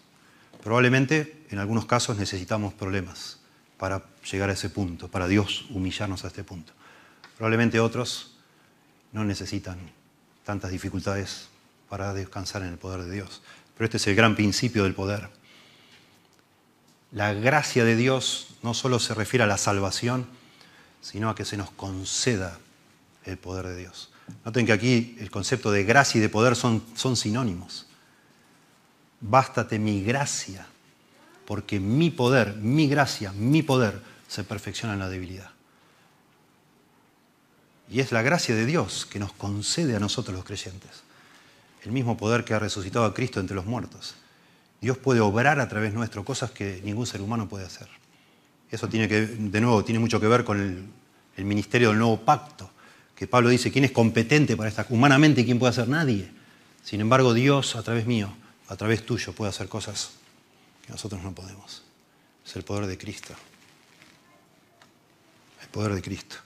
[0.64, 3.39] Probablemente en algunos casos necesitamos problemas
[3.78, 6.74] para llegar a ese punto, para Dios humillarnos a este punto.
[7.38, 8.32] Probablemente otros
[9.12, 9.78] no necesitan
[10.45, 11.47] tantas dificultades
[11.89, 13.41] para descansar en el poder de Dios.
[13.76, 15.30] Pero este es el gran principio del poder.
[17.12, 20.28] La gracia de Dios no solo se refiere a la salvación,
[21.01, 22.59] sino a que se nos conceda
[23.26, 24.12] el poder de Dios.
[24.45, 27.88] Noten que aquí el concepto de gracia y de poder son, son sinónimos.
[29.20, 30.66] Bástate mi gracia,
[31.45, 35.51] porque mi poder, mi gracia, mi poder se perfecciona en la debilidad.
[37.92, 41.04] Y es la gracia de Dios que nos concede a nosotros los creyentes.
[41.84, 44.16] El mismo poder que ha resucitado a Cristo entre los muertos.
[44.80, 47.89] Dios puede obrar a través nuestro cosas que ningún ser humano puede hacer.
[48.72, 50.89] Eso tiene que, de nuevo, tiene mucho que ver con
[51.36, 52.70] el, ministerio del nuevo pacto,
[53.16, 54.86] que Pablo dice, ¿quién es competente para esta?
[54.89, 55.88] Humanamente, ¿quién puede hacer?
[55.88, 56.32] Nadie.
[56.84, 58.32] Sin embargo, Dios, a través mío,
[58.70, 60.12] a través tuyo, puede hacer cosas
[60.86, 61.84] que nosotros no podemos.
[62.46, 63.34] Es el poder de Cristo.
[65.62, 66.38] El poder de Cristo.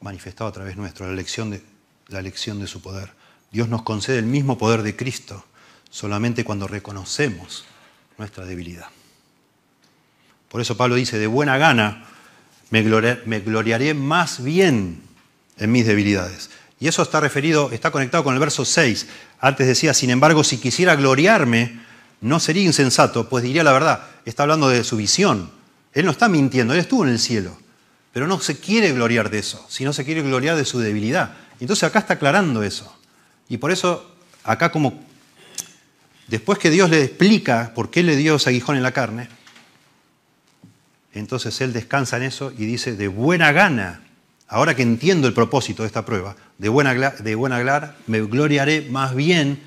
[0.00, 1.62] Manifestado a través nuestro, la elección de,
[2.08, 3.12] la elección de su poder.
[3.50, 5.44] Dios nos concede el mismo poder de Cristo
[5.90, 7.64] solamente cuando reconocemos
[8.18, 8.88] nuestra debilidad.
[10.48, 12.04] Por eso Pablo dice, de buena gana
[12.70, 12.82] me,
[13.40, 15.02] gloriaré más bien
[15.56, 16.50] en mis debilidades.
[16.80, 19.06] Y eso está referido, está conectado con el verso 6.
[19.40, 21.80] Antes decía, sin embargo, si quisiera gloriarme,
[22.20, 24.06] no sería insensato, pues diría la verdad.
[24.24, 25.50] Está hablando de su visión.
[25.92, 27.56] Él no está mintiendo, él estuvo en el cielo.
[28.12, 31.34] Pero no se quiere gloriar de eso, sino se quiere gloriar de su debilidad.
[31.60, 32.94] Entonces acá está aclarando eso.
[33.48, 35.02] Y por eso, acá como,
[36.26, 39.28] después que Dios le explica por qué le dio aguijón en la carne,
[41.14, 44.02] entonces él descansa en eso y dice, de buena gana,
[44.46, 48.86] ahora que entiendo el propósito de esta prueba, de buena, de buena gana me gloriaré
[48.90, 49.60] más bien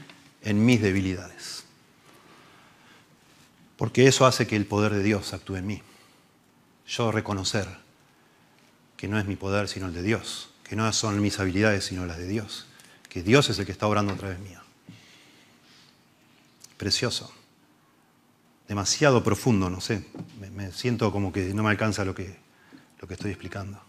[0.44, 1.64] en mis debilidades.
[3.78, 5.82] Porque eso hace que el poder de Dios actúe en mí.
[6.88, 7.81] Yo reconocer
[9.02, 12.06] que no es mi poder sino el de Dios, que no son mis habilidades sino
[12.06, 12.68] las de Dios,
[13.10, 14.62] que Dios es el que está obrando a través mío.
[16.78, 17.34] Precioso
[18.72, 20.06] demasiado profundo, no sé,
[20.56, 22.38] me, siento como que no me alcanza lo que,
[23.02, 23.82] lo que estoy explicando.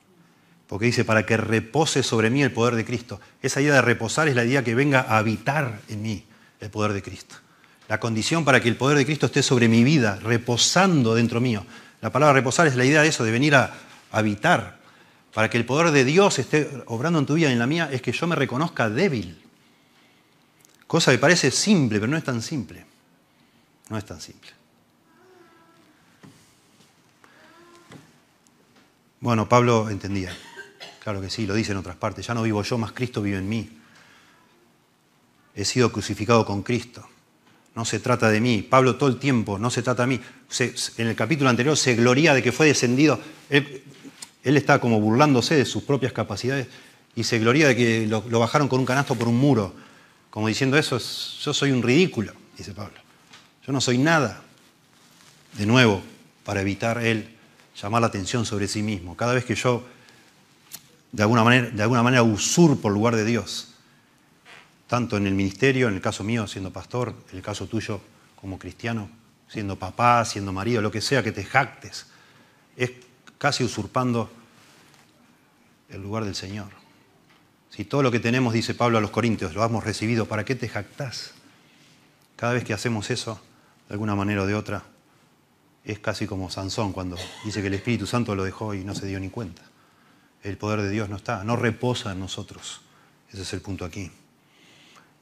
[0.67, 3.21] Porque dice, para que repose sobre mí el poder de Cristo.
[3.41, 6.25] Esa idea de reposar es la idea que venga a habitar en mí
[6.59, 7.37] el poder de Cristo.
[7.87, 11.65] La condición para que el poder de Cristo esté sobre mi vida, reposando dentro mío.
[12.01, 13.73] La palabra reposar es la idea de eso, de venir a
[14.11, 14.82] habitar.
[15.33, 17.89] Para que el poder de Dios esté obrando en tu vida y en la mía,
[17.91, 19.41] es que yo me reconozca débil.
[20.87, 22.85] Cosa que parece simple, pero no es tan simple.
[23.89, 24.51] No es tan simple.
[29.21, 30.37] Bueno, Pablo entendía.
[31.03, 32.27] Claro que sí, lo dice en otras partes.
[32.27, 33.79] Ya no vivo yo, más Cristo vive en mí.
[35.55, 37.09] He sido crucificado con Cristo.
[37.75, 38.63] No se trata de mí.
[38.63, 40.21] Pablo todo el tiempo, no se trata de mí.
[40.99, 43.19] en el capítulo anterior se gloría de que fue descendido.
[44.45, 46.69] Está como burlándose de sus propias capacidades
[47.15, 49.75] y se gloría de que lo, lo, bajaron con un canasto por un muro.
[50.31, 52.99] Como diciendo eso, yo soy un ridículo, dice Pablo.
[53.67, 54.43] Yo no soy nada.
[55.59, 56.03] De nuevo,
[56.45, 57.29] para evitar él
[57.81, 59.17] llamar la atención sobre sí mismo.
[59.17, 59.85] Cada vez que yo
[61.13, 63.75] de alguna manera, de alguna manera usurpo el lugar de Dios,
[64.87, 68.01] tanto en el ministerio, en el caso mío siendo pastor, en el caso tuyo
[68.37, 69.11] como cristiano,
[69.47, 72.07] siendo papá, siendo marido, lo que sea que te jactes,
[72.77, 72.91] es
[73.43, 74.31] casi usurpando
[75.89, 76.69] el lugar del Señor.
[77.71, 80.55] Si todo lo que tenemos, dice Pablo a los Corintios, lo hemos recibido, ¿para qué
[80.55, 81.33] te jactás?
[82.37, 83.43] Cada vez que hacemos eso,
[83.89, 84.85] de alguna manera o de otra,
[85.85, 89.07] es casi como Sansón cuando dice que el Espíritu Santo lo dejó y no se
[89.09, 89.63] dio ni cuenta.
[90.45, 92.83] El poder de Dios no está, no reposa en nosotros.
[93.33, 94.09] Ese es el punto aquí.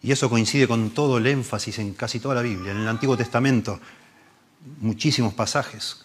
[0.03, 2.73] Y eso coincide con todo el énfasis en casi toda la Biblia.
[2.73, 3.81] En el Antiguo Testamento,
[4.83, 6.05] muchísimos pasajes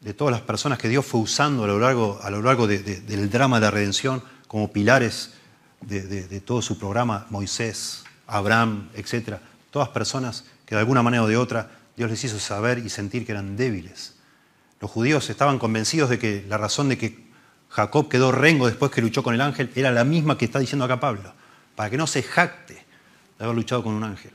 [0.00, 3.70] de todas las personas que Dios fue usando a lo largo, del drama de la
[3.70, 5.34] redención como pilares
[5.80, 9.38] de, todo su programa, Moisés, Abraham, etc.
[9.70, 13.26] Todas personas que de alguna manera o de otra Dios les hizo saber y sentir
[13.26, 14.14] que eran débiles.
[14.80, 17.26] Los judíos estaban convencidos de que la razón de que
[17.68, 20.84] Jacob quedó rengo después que luchó con el ángel era la misma que está diciendo
[20.84, 21.34] acá Pablo,
[21.74, 22.86] para que no se jacte
[23.38, 24.32] de haber luchado con un ángel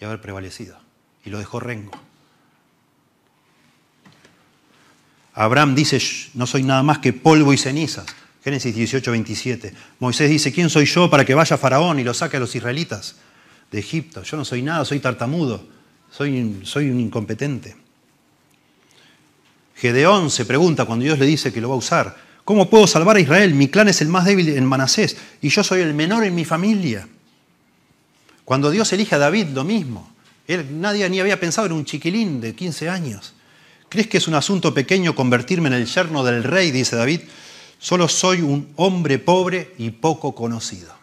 [0.00, 0.78] y haber prevalecido.
[1.24, 1.92] Y lo dejó rengo.
[5.34, 5.98] Abraham dice,
[6.34, 8.06] no soy nada más que polvo y cenizas.
[8.44, 9.74] Génesis 18, 27.
[10.00, 13.16] Moisés dice, ¿quién soy yo para que vaya Faraón y lo saque a los israelitas
[13.70, 14.22] de Egipto?
[14.22, 15.72] Yo no soy nada, soy tartamudo
[16.12, 17.74] soy, soy un incompetente.
[19.74, 23.16] Gedeón se pregunta cuando Dios le dice que lo va a usar, ¿cómo puedo salvar
[23.16, 23.54] a Israel?
[23.54, 26.44] Mi clan es el más débil en Manasés y yo soy el menor en mi
[26.44, 27.08] familia.
[28.44, 30.12] Cuando Dios elige a David, lo mismo.
[30.46, 33.34] Él, nadie ni había pensado en un chiquilín de 15 años.
[33.92, 36.70] ¿Crees que es un asunto pequeño convertirme en el yerno del rey?
[36.70, 37.20] Dice David.
[37.78, 40.94] Solo soy un hombre pobre y poco conocido.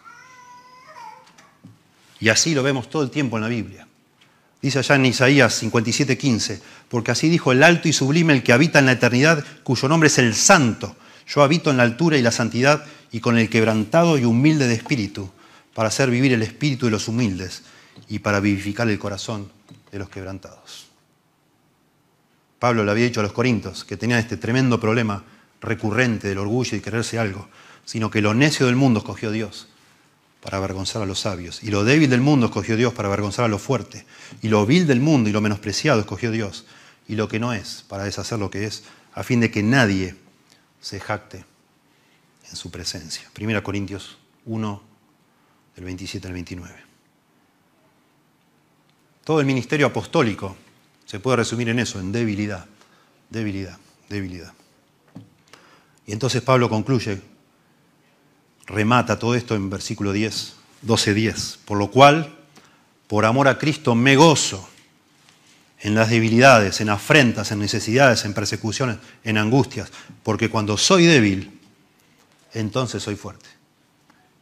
[2.18, 3.86] Y así lo vemos todo el tiempo en la Biblia.
[4.60, 8.80] Dice allá en Isaías 57:15, porque así dijo el alto y sublime el que habita
[8.80, 10.96] en la eternidad, cuyo nombre es el Santo.
[11.28, 14.74] Yo habito en la altura y la santidad y con el quebrantado y humilde de
[14.74, 15.30] espíritu,
[15.74, 17.62] para hacer vivir el espíritu de los humildes
[18.08, 19.48] y para vivificar el corazón
[19.92, 20.89] de los quebrantados.
[22.60, 25.24] Pablo le había dicho a los corintios que tenían este tremendo problema
[25.62, 27.48] recurrente del orgullo y quererse algo,
[27.86, 29.66] sino que lo necio del mundo escogió Dios
[30.42, 31.64] para avergonzar a los sabios.
[31.64, 34.04] Y lo débil del mundo escogió Dios para avergonzar a lo fuerte.
[34.42, 36.66] Y lo vil del mundo y lo menospreciado escogió Dios.
[37.08, 38.84] y lo que no es, para deshacer lo que es,
[39.14, 40.14] a fin de que nadie
[40.80, 41.44] se jacte
[42.48, 43.28] en su presencia.
[43.32, 44.82] Primera Corintios 1,
[45.74, 46.74] del 27 al 29.
[49.24, 50.56] Todo el ministerio apostólico
[51.10, 52.66] se puede resumir en eso, en debilidad,
[53.30, 53.76] debilidad,
[54.08, 54.52] debilidad.
[56.06, 57.20] Y entonces Pablo concluye,
[58.66, 62.32] remata todo esto en versículo 10, 12, 10, por lo cual,
[63.08, 64.68] por amor a Cristo, me gozo
[65.80, 69.90] en las debilidades, en afrentas, en necesidades, en persecuciones, en angustias,
[70.22, 71.58] porque cuando soy débil,
[72.54, 73.48] entonces soy fuerte.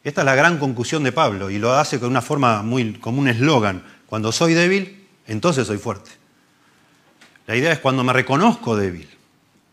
[0.05, 3.21] Esta es la gran conclusión de Pablo y lo hace con una forma muy como
[3.21, 3.83] un eslogan.
[4.05, 6.18] Cuando soy débil, entonces soy fuerte.
[7.49, 9.09] La idea es cuando me reconozco débil,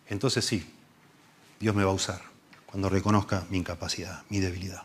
[0.07, 0.65] entonces sí,
[1.59, 2.21] Dios me va a usar,
[2.65, 4.83] cuando reconozca mi incapacidad, mi debilidad.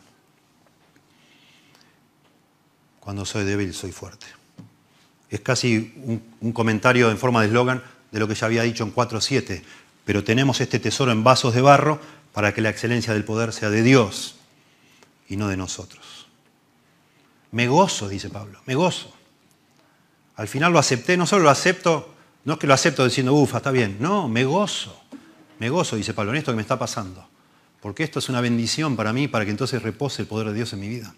[2.99, 4.27] Cuando soy débil, soy fuerte.
[5.29, 7.81] Es casi un, comentario en forma de eslogan
[8.11, 9.63] de lo que ya había dicho en 4.7,
[10.03, 12.01] pero tenemos este tesoro en vasos de barro
[12.33, 14.35] para que la excelencia del poder sea de Dios
[15.29, 16.27] y no de nosotros.
[17.51, 19.15] Me gozo, dice Pablo, me gozo.
[20.35, 23.57] Al final lo acepté, no solo lo acepto, no es que lo acepto diciendo, ufa,
[23.57, 25.03] está bien, no, me gozo,
[25.59, 27.27] me gozo, dice Pablo, en esto que me está pasando,
[27.81, 30.73] porque esto es una bendición para mí, para que entonces repose el poder de Dios
[30.73, 31.13] en mi vida.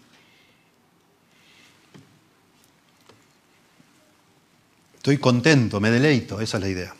[4.96, 6.94] Estoy contento, me deleito, esa es la idea.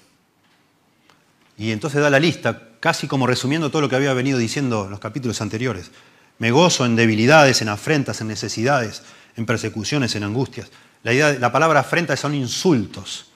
[1.57, 4.91] Y entonces da la lista, casi como resumiendo todo lo que había venido diciendo en
[4.91, 5.91] los capítulos anteriores.
[6.39, 9.03] Me gozo en debilidades, en afrentas, en necesidades,
[9.37, 10.71] en persecuciones, en angustias.
[11.03, 13.31] La, idea, la palabra afrenta son insultos.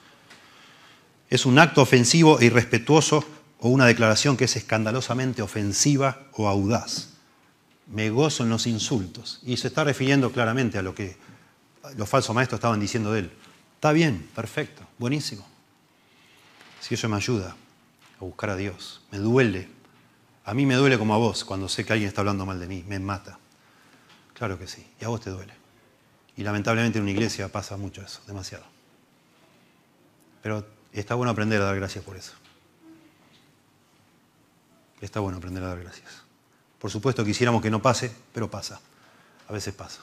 [1.30, 3.24] Es un acto ofensivo e irrespetuoso
[3.60, 7.10] o una declaración que es escandalosamente ofensiva o audaz.
[7.86, 9.40] Me gozo en los insultos.
[9.44, 11.16] Y se está refiriendo claramente a lo que
[11.96, 13.32] los falsos maestros estaban diciendo de él.
[13.74, 15.46] Está bien, perfecto, buenísimo.
[16.80, 17.56] Si eso me ayuda
[18.20, 19.02] a buscar a Dios.
[19.10, 19.68] Me duele.
[20.44, 22.66] A mí me duele como a vos cuando sé que alguien está hablando mal de
[22.66, 22.84] mí.
[22.86, 23.38] Me mata.
[24.34, 24.86] Claro que sí.
[25.00, 25.52] Y a vos te duele.
[26.36, 28.64] Y lamentablemente en una iglesia pasa mucho eso, demasiado.
[30.42, 32.32] Pero está bueno aprender a dar gracias por eso.
[35.00, 36.22] Está bueno aprender a dar gracias.
[36.78, 38.80] Por supuesto quisiéramos que no pase, pero pasa.
[39.48, 40.00] A veces pasa.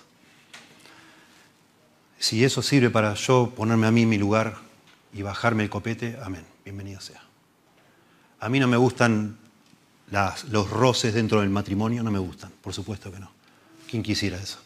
[2.20, 4.58] Si eso sirve para yo ponerme a mí en mi lugar
[5.14, 6.46] y bajarme el copete, amén.
[6.64, 7.22] Bienvenido sea.
[8.40, 9.38] A mí no me gustan
[10.50, 13.32] los roces dentro del matrimonio, no me gustan, por supuesto que no.
[13.90, 14.60] ¿Quién quisiera eso?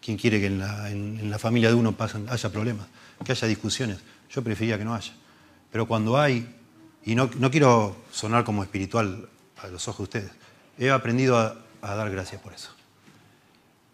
[0.00, 1.94] ¿Quién quiere que en la, familia de uno
[2.28, 2.86] haya problemas,
[3.24, 3.98] que haya discusiones?
[4.30, 5.12] Yo preferiría que no haya.
[5.70, 6.54] Pero cuando hay,
[7.04, 10.32] y no, quiero sonar como espiritual a los ojos de ustedes,
[10.78, 12.70] he aprendido a, dar gracias por eso.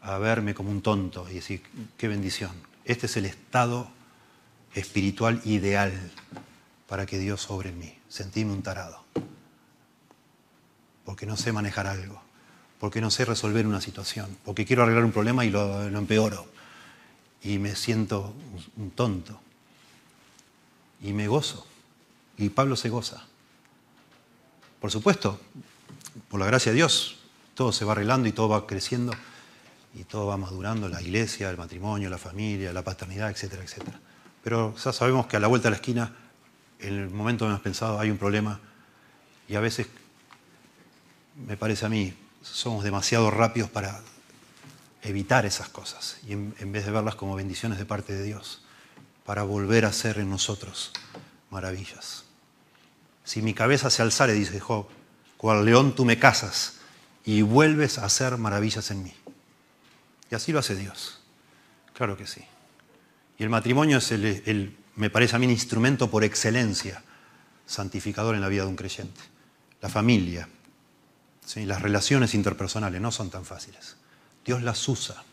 [0.01, 1.62] A verme como un tonto y decir,
[1.97, 2.53] qué bendición.
[2.85, 3.91] Este es el estado
[4.74, 5.93] espiritual ideal
[6.87, 7.99] para que Dios sobre mí.
[8.09, 9.07] Sentirme un tarado
[11.07, 12.20] porque no sé manejar algo,
[12.81, 16.47] porque no sé resolver una situación, porque quiero arreglar un problema y lo, empeoro.
[17.43, 18.35] Y me siento
[18.77, 19.41] un tonto.
[21.03, 21.66] Y me gozo.
[22.36, 23.24] Y Pablo se goza.
[24.80, 25.40] Por supuesto,
[26.28, 27.16] por la gracia de Dios,
[27.55, 29.12] todo se va arreglando y todo va creciendo
[29.94, 33.99] y todo va madurando, la iglesia, el matrimonio, la familia, la paternidad, etcétera, etcétera.
[34.44, 36.14] Pero ya sabemos que a la vuelta de la esquina,
[36.78, 38.61] en el momento que hemos pensado, hay un problema
[39.49, 39.86] y a veces
[41.47, 44.01] me parece a mí, somos demasiado rápidos para
[45.03, 48.62] evitar esas cosas y en, vez de verlas como bendiciones de parte de Dios,
[49.27, 50.93] para volver a hacer en nosotros
[51.51, 52.24] maravillas.
[53.24, 54.87] Si mi cabeza se alzare, dice Job,
[55.37, 56.79] cual león tú me casas
[57.24, 59.12] y vuelves a hacer maravillas en mí.
[60.31, 61.20] Y así lo hace Dios.
[61.93, 62.43] Claro que sí.
[63.37, 67.03] Y el matrimonio es el, me parece a mí, un instrumento por excelencia
[67.66, 69.20] santificador en la vida de un creyente.
[69.83, 70.49] La familia,
[71.57, 73.97] las relaciones interpersonales no son tan fáciles.
[74.45, 75.24] Dios las usa,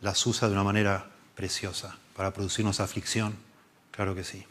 [0.00, 3.34] las usa de una manera preciosa para producirnos aflicción,
[3.92, 4.44] claro que sí,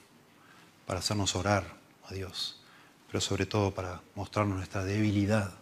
[0.88, 1.76] para hacernos orar
[2.10, 2.60] a Dios,
[3.06, 5.54] pero sobre todo para mostrarnos nuestra debilidad,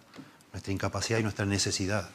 [0.54, 2.10] nuestra incapacidad y nuestra necesidad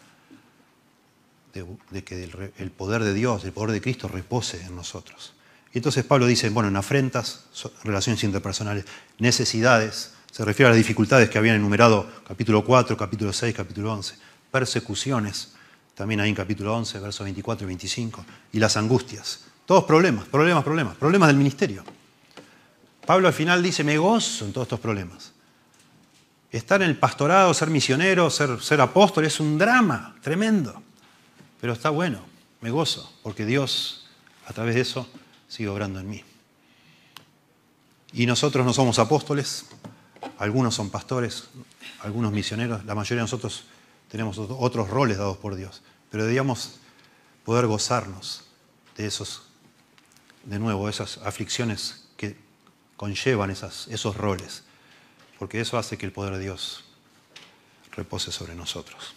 [1.53, 2.25] de, que
[2.57, 5.35] el, poder de Dios, el poder de Cristo repose en nosotros.
[5.75, 7.45] Y entonces Pablo dice, bueno, en afrentas,
[7.85, 8.87] relaciones interpersonales,
[9.19, 14.15] necesidades, se refiere a las dificultades que habían enumerado capítulo 4, capítulo 6, capítulo 11.
[14.51, 15.53] Persecuciones,
[15.95, 18.25] también ahí en capítulo 11, versos 24 y 25.
[18.53, 19.52] Y las angustias.
[19.73, 20.97] Todos problemas, problemas, problemas.
[20.99, 21.83] Problemas del ministerio.
[23.07, 25.33] Pablo al final dice, me gozo en todos estos problemas.
[26.51, 30.83] Estar en el pastorado, ser misionero, ser, ser apóstol es un drama tremendo.
[31.59, 32.21] Pero está bueno,
[32.61, 34.11] me gozo, porque Dios
[34.47, 35.09] a través de eso
[35.49, 36.23] sigue obrando en mí.
[38.13, 39.71] Y nosotros no somos apóstoles,
[40.37, 41.45] algunos son pastores,
[42.03, 43.65] algunos misioneros, la mayoría de nosotros
[44.11, 46.79] tenemos otros roles dados por Dios, pero debíamos
[47.47, 48.45] poder gozarnos
[48.99, 49.45] de esos,
[50.45, 52.37] de nuevo, esas aflicciones que
[52.97, 54.65] conllevan esos roles,
[55.39, 56.85] porque eso hace que el poder de Dios
[57.93, 59.15] repose sobre nosotros.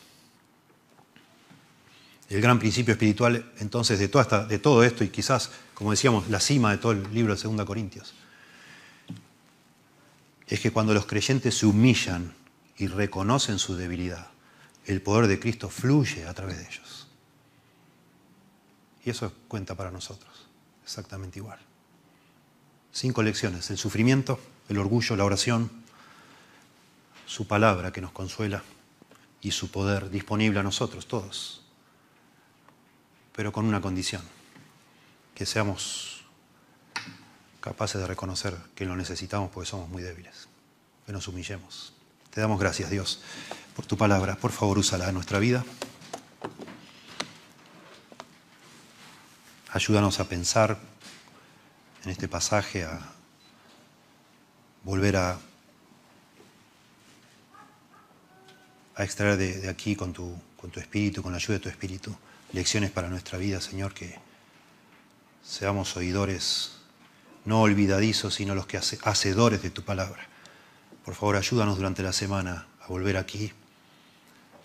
[2.29, 6.71] El gran principio espiritual, entonces, de, de todo esto, y quizás, como decíamos, la cima
[6.71, 8.15] de todo el libro de 2 Corintios,
[10.47, 12.33] es que cuando los creyentes se humillan
[12.77, 14.27] y reconocen su debilidad,
[14.85, 17.07] el poder de Cristo fluye a través de ellos.
[19.03, 20.34] Y eso cuenta para nosotros,
[20.85, 21.59] exactamente igual.
[22.93, 25.69] Cinco lecciones, el sufrimiento, el orgullo, la oración,
[27.25, 28.63] su palabra que nos consuela
[29.41, 31.63] y su poder disponible a nosotros, todos.
[33.35, 34.21] Pero con una condición,
[35.33, 36.23] que seamos
[37.59, 40.47] capaces de reconocer que lo necesitamos porque somos muy débiles,
[41.05, 41.93] que nos humillemos.
[42.29, 43.21] Te damos gracias, Dios,
[43.75, 44.35] por tu palabra.
[44.35, 45.65] Por favor, úsala en nuestra vida.
[49.75, 50.77] Ayúdanos a pensar
[52.05, 52.97] en este pasaje, a
[54.85, 55.37] volver a,
[58.97, 62.15] extraer de, aquí con tu, con tu espíritu, con la ayuda de tu espíritu,
[62.53, 64.17] lecciones para nuestra vida, Señor, que
[65.43, 66.77] seamos oidores
[67.43, 70.25] no olvidadizos, sino los que hacedores de tu palabra.
[71.03, 73.51] Por favor, ayúdanos durante la semana a volver aquí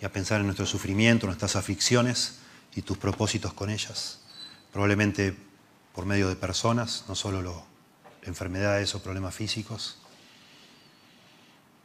[0.00, 2.38] y a pensar en nuestro sufrimiento, nuestras aflicciones
[2.76, 4.19] y tus propósitos con ellas.
[4.72, 5.36] Probablemente
[5.94, 7.64] por medio de personas, no solo lo,
[8.22, 9.98] enfermedades o problemas físicos.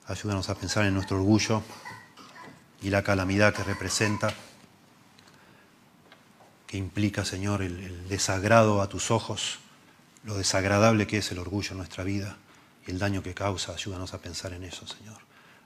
[0.07, 1.63] Ayúdanos a pensar en nuestro orgullo
[2.81, 4.33] y la calamidad que representa,
[6.67, 9.59] que implica, Señor, el desagrado a tus ojos
[10.25, 12.37] lo desagradable que es el orgullo en nuestra vida
[12.85, 13.73] y el daño que causa.
[13.73, 15.17] Ayúdanos a pensar en eso, Señor.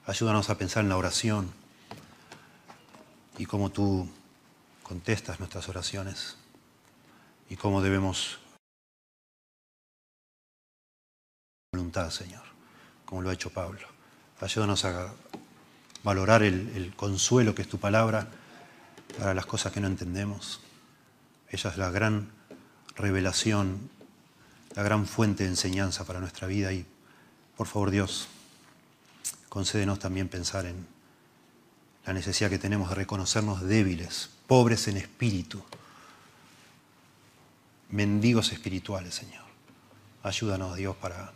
[0.06, 1.52] Ayúdanos a pensar en la oración
[3.38, 4.10] y cómo tú
[4.84, 6.36] contestas nuestras oraciones
[7.50, 8.40] y cómo debemos
[11.74, 12.44] voluntad, Señor,
[13.06, 13.88] como lo ha hecho Pablo.
[14.40, 15.14] Ayúdanos a
[16.04, 18.28] valorar el, el, consuelo que es tu palabra
[19.18, 20.62] para las cosas que no entendemos.
[21.50, 22.32] Ella es la gran
[22.96, 23.90] revelación
[24.76, 26.86] la gran fuente de enseñanza para nuestra vida y
[27.58, 28.28] por favor Dios,
[29.50, 30.88] concédenos también pensar en
[32.06, 35.64] la necesidad que tenemos de reconocernos débiles, pobres en espíritu,
[37.90, 39.44] mendigos espirituales, Señor.
[40.24, 41.34] Ayúdanos, Dios, para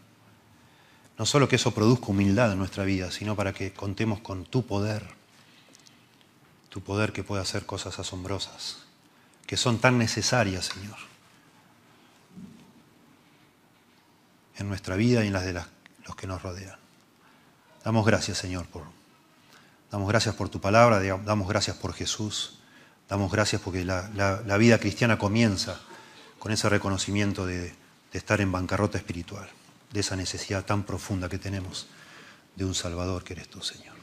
[1.17, 4.65] no solo que eso produzca humildad en nuestra vida, sino para que contemos con tu
[4.65, 5.05] poder,
[6.69, 8.79] tu poder que puede hacer cosas asombrosas,
[9.45, 10.97] que son tan necesarias, Señor
[14.57, 16.77] en nuestra vida y en las de los que nos rodean.
[17.83, 18.83] Damos gracias, Señor, por,
[19.91, 22.59] damos gracias por tu palabra, damos gracias por Jesús,
[23.09, 25.79] damos gracias porque la, vida cristiana comienza
[26.43, 27.73] con ese reconocimiento de,
[28.11, 29.49] estar en bancarrota espiritual,
[29.93, 31.87] de esa necesidad tan profunda que tenemos
[32.57, 33.95] de un Salvador que eres tú, Señor.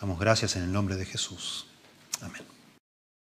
[0.00, 1.68] Damos gracias en el nombre de Jesús.
[2.22, 2.55] Amén.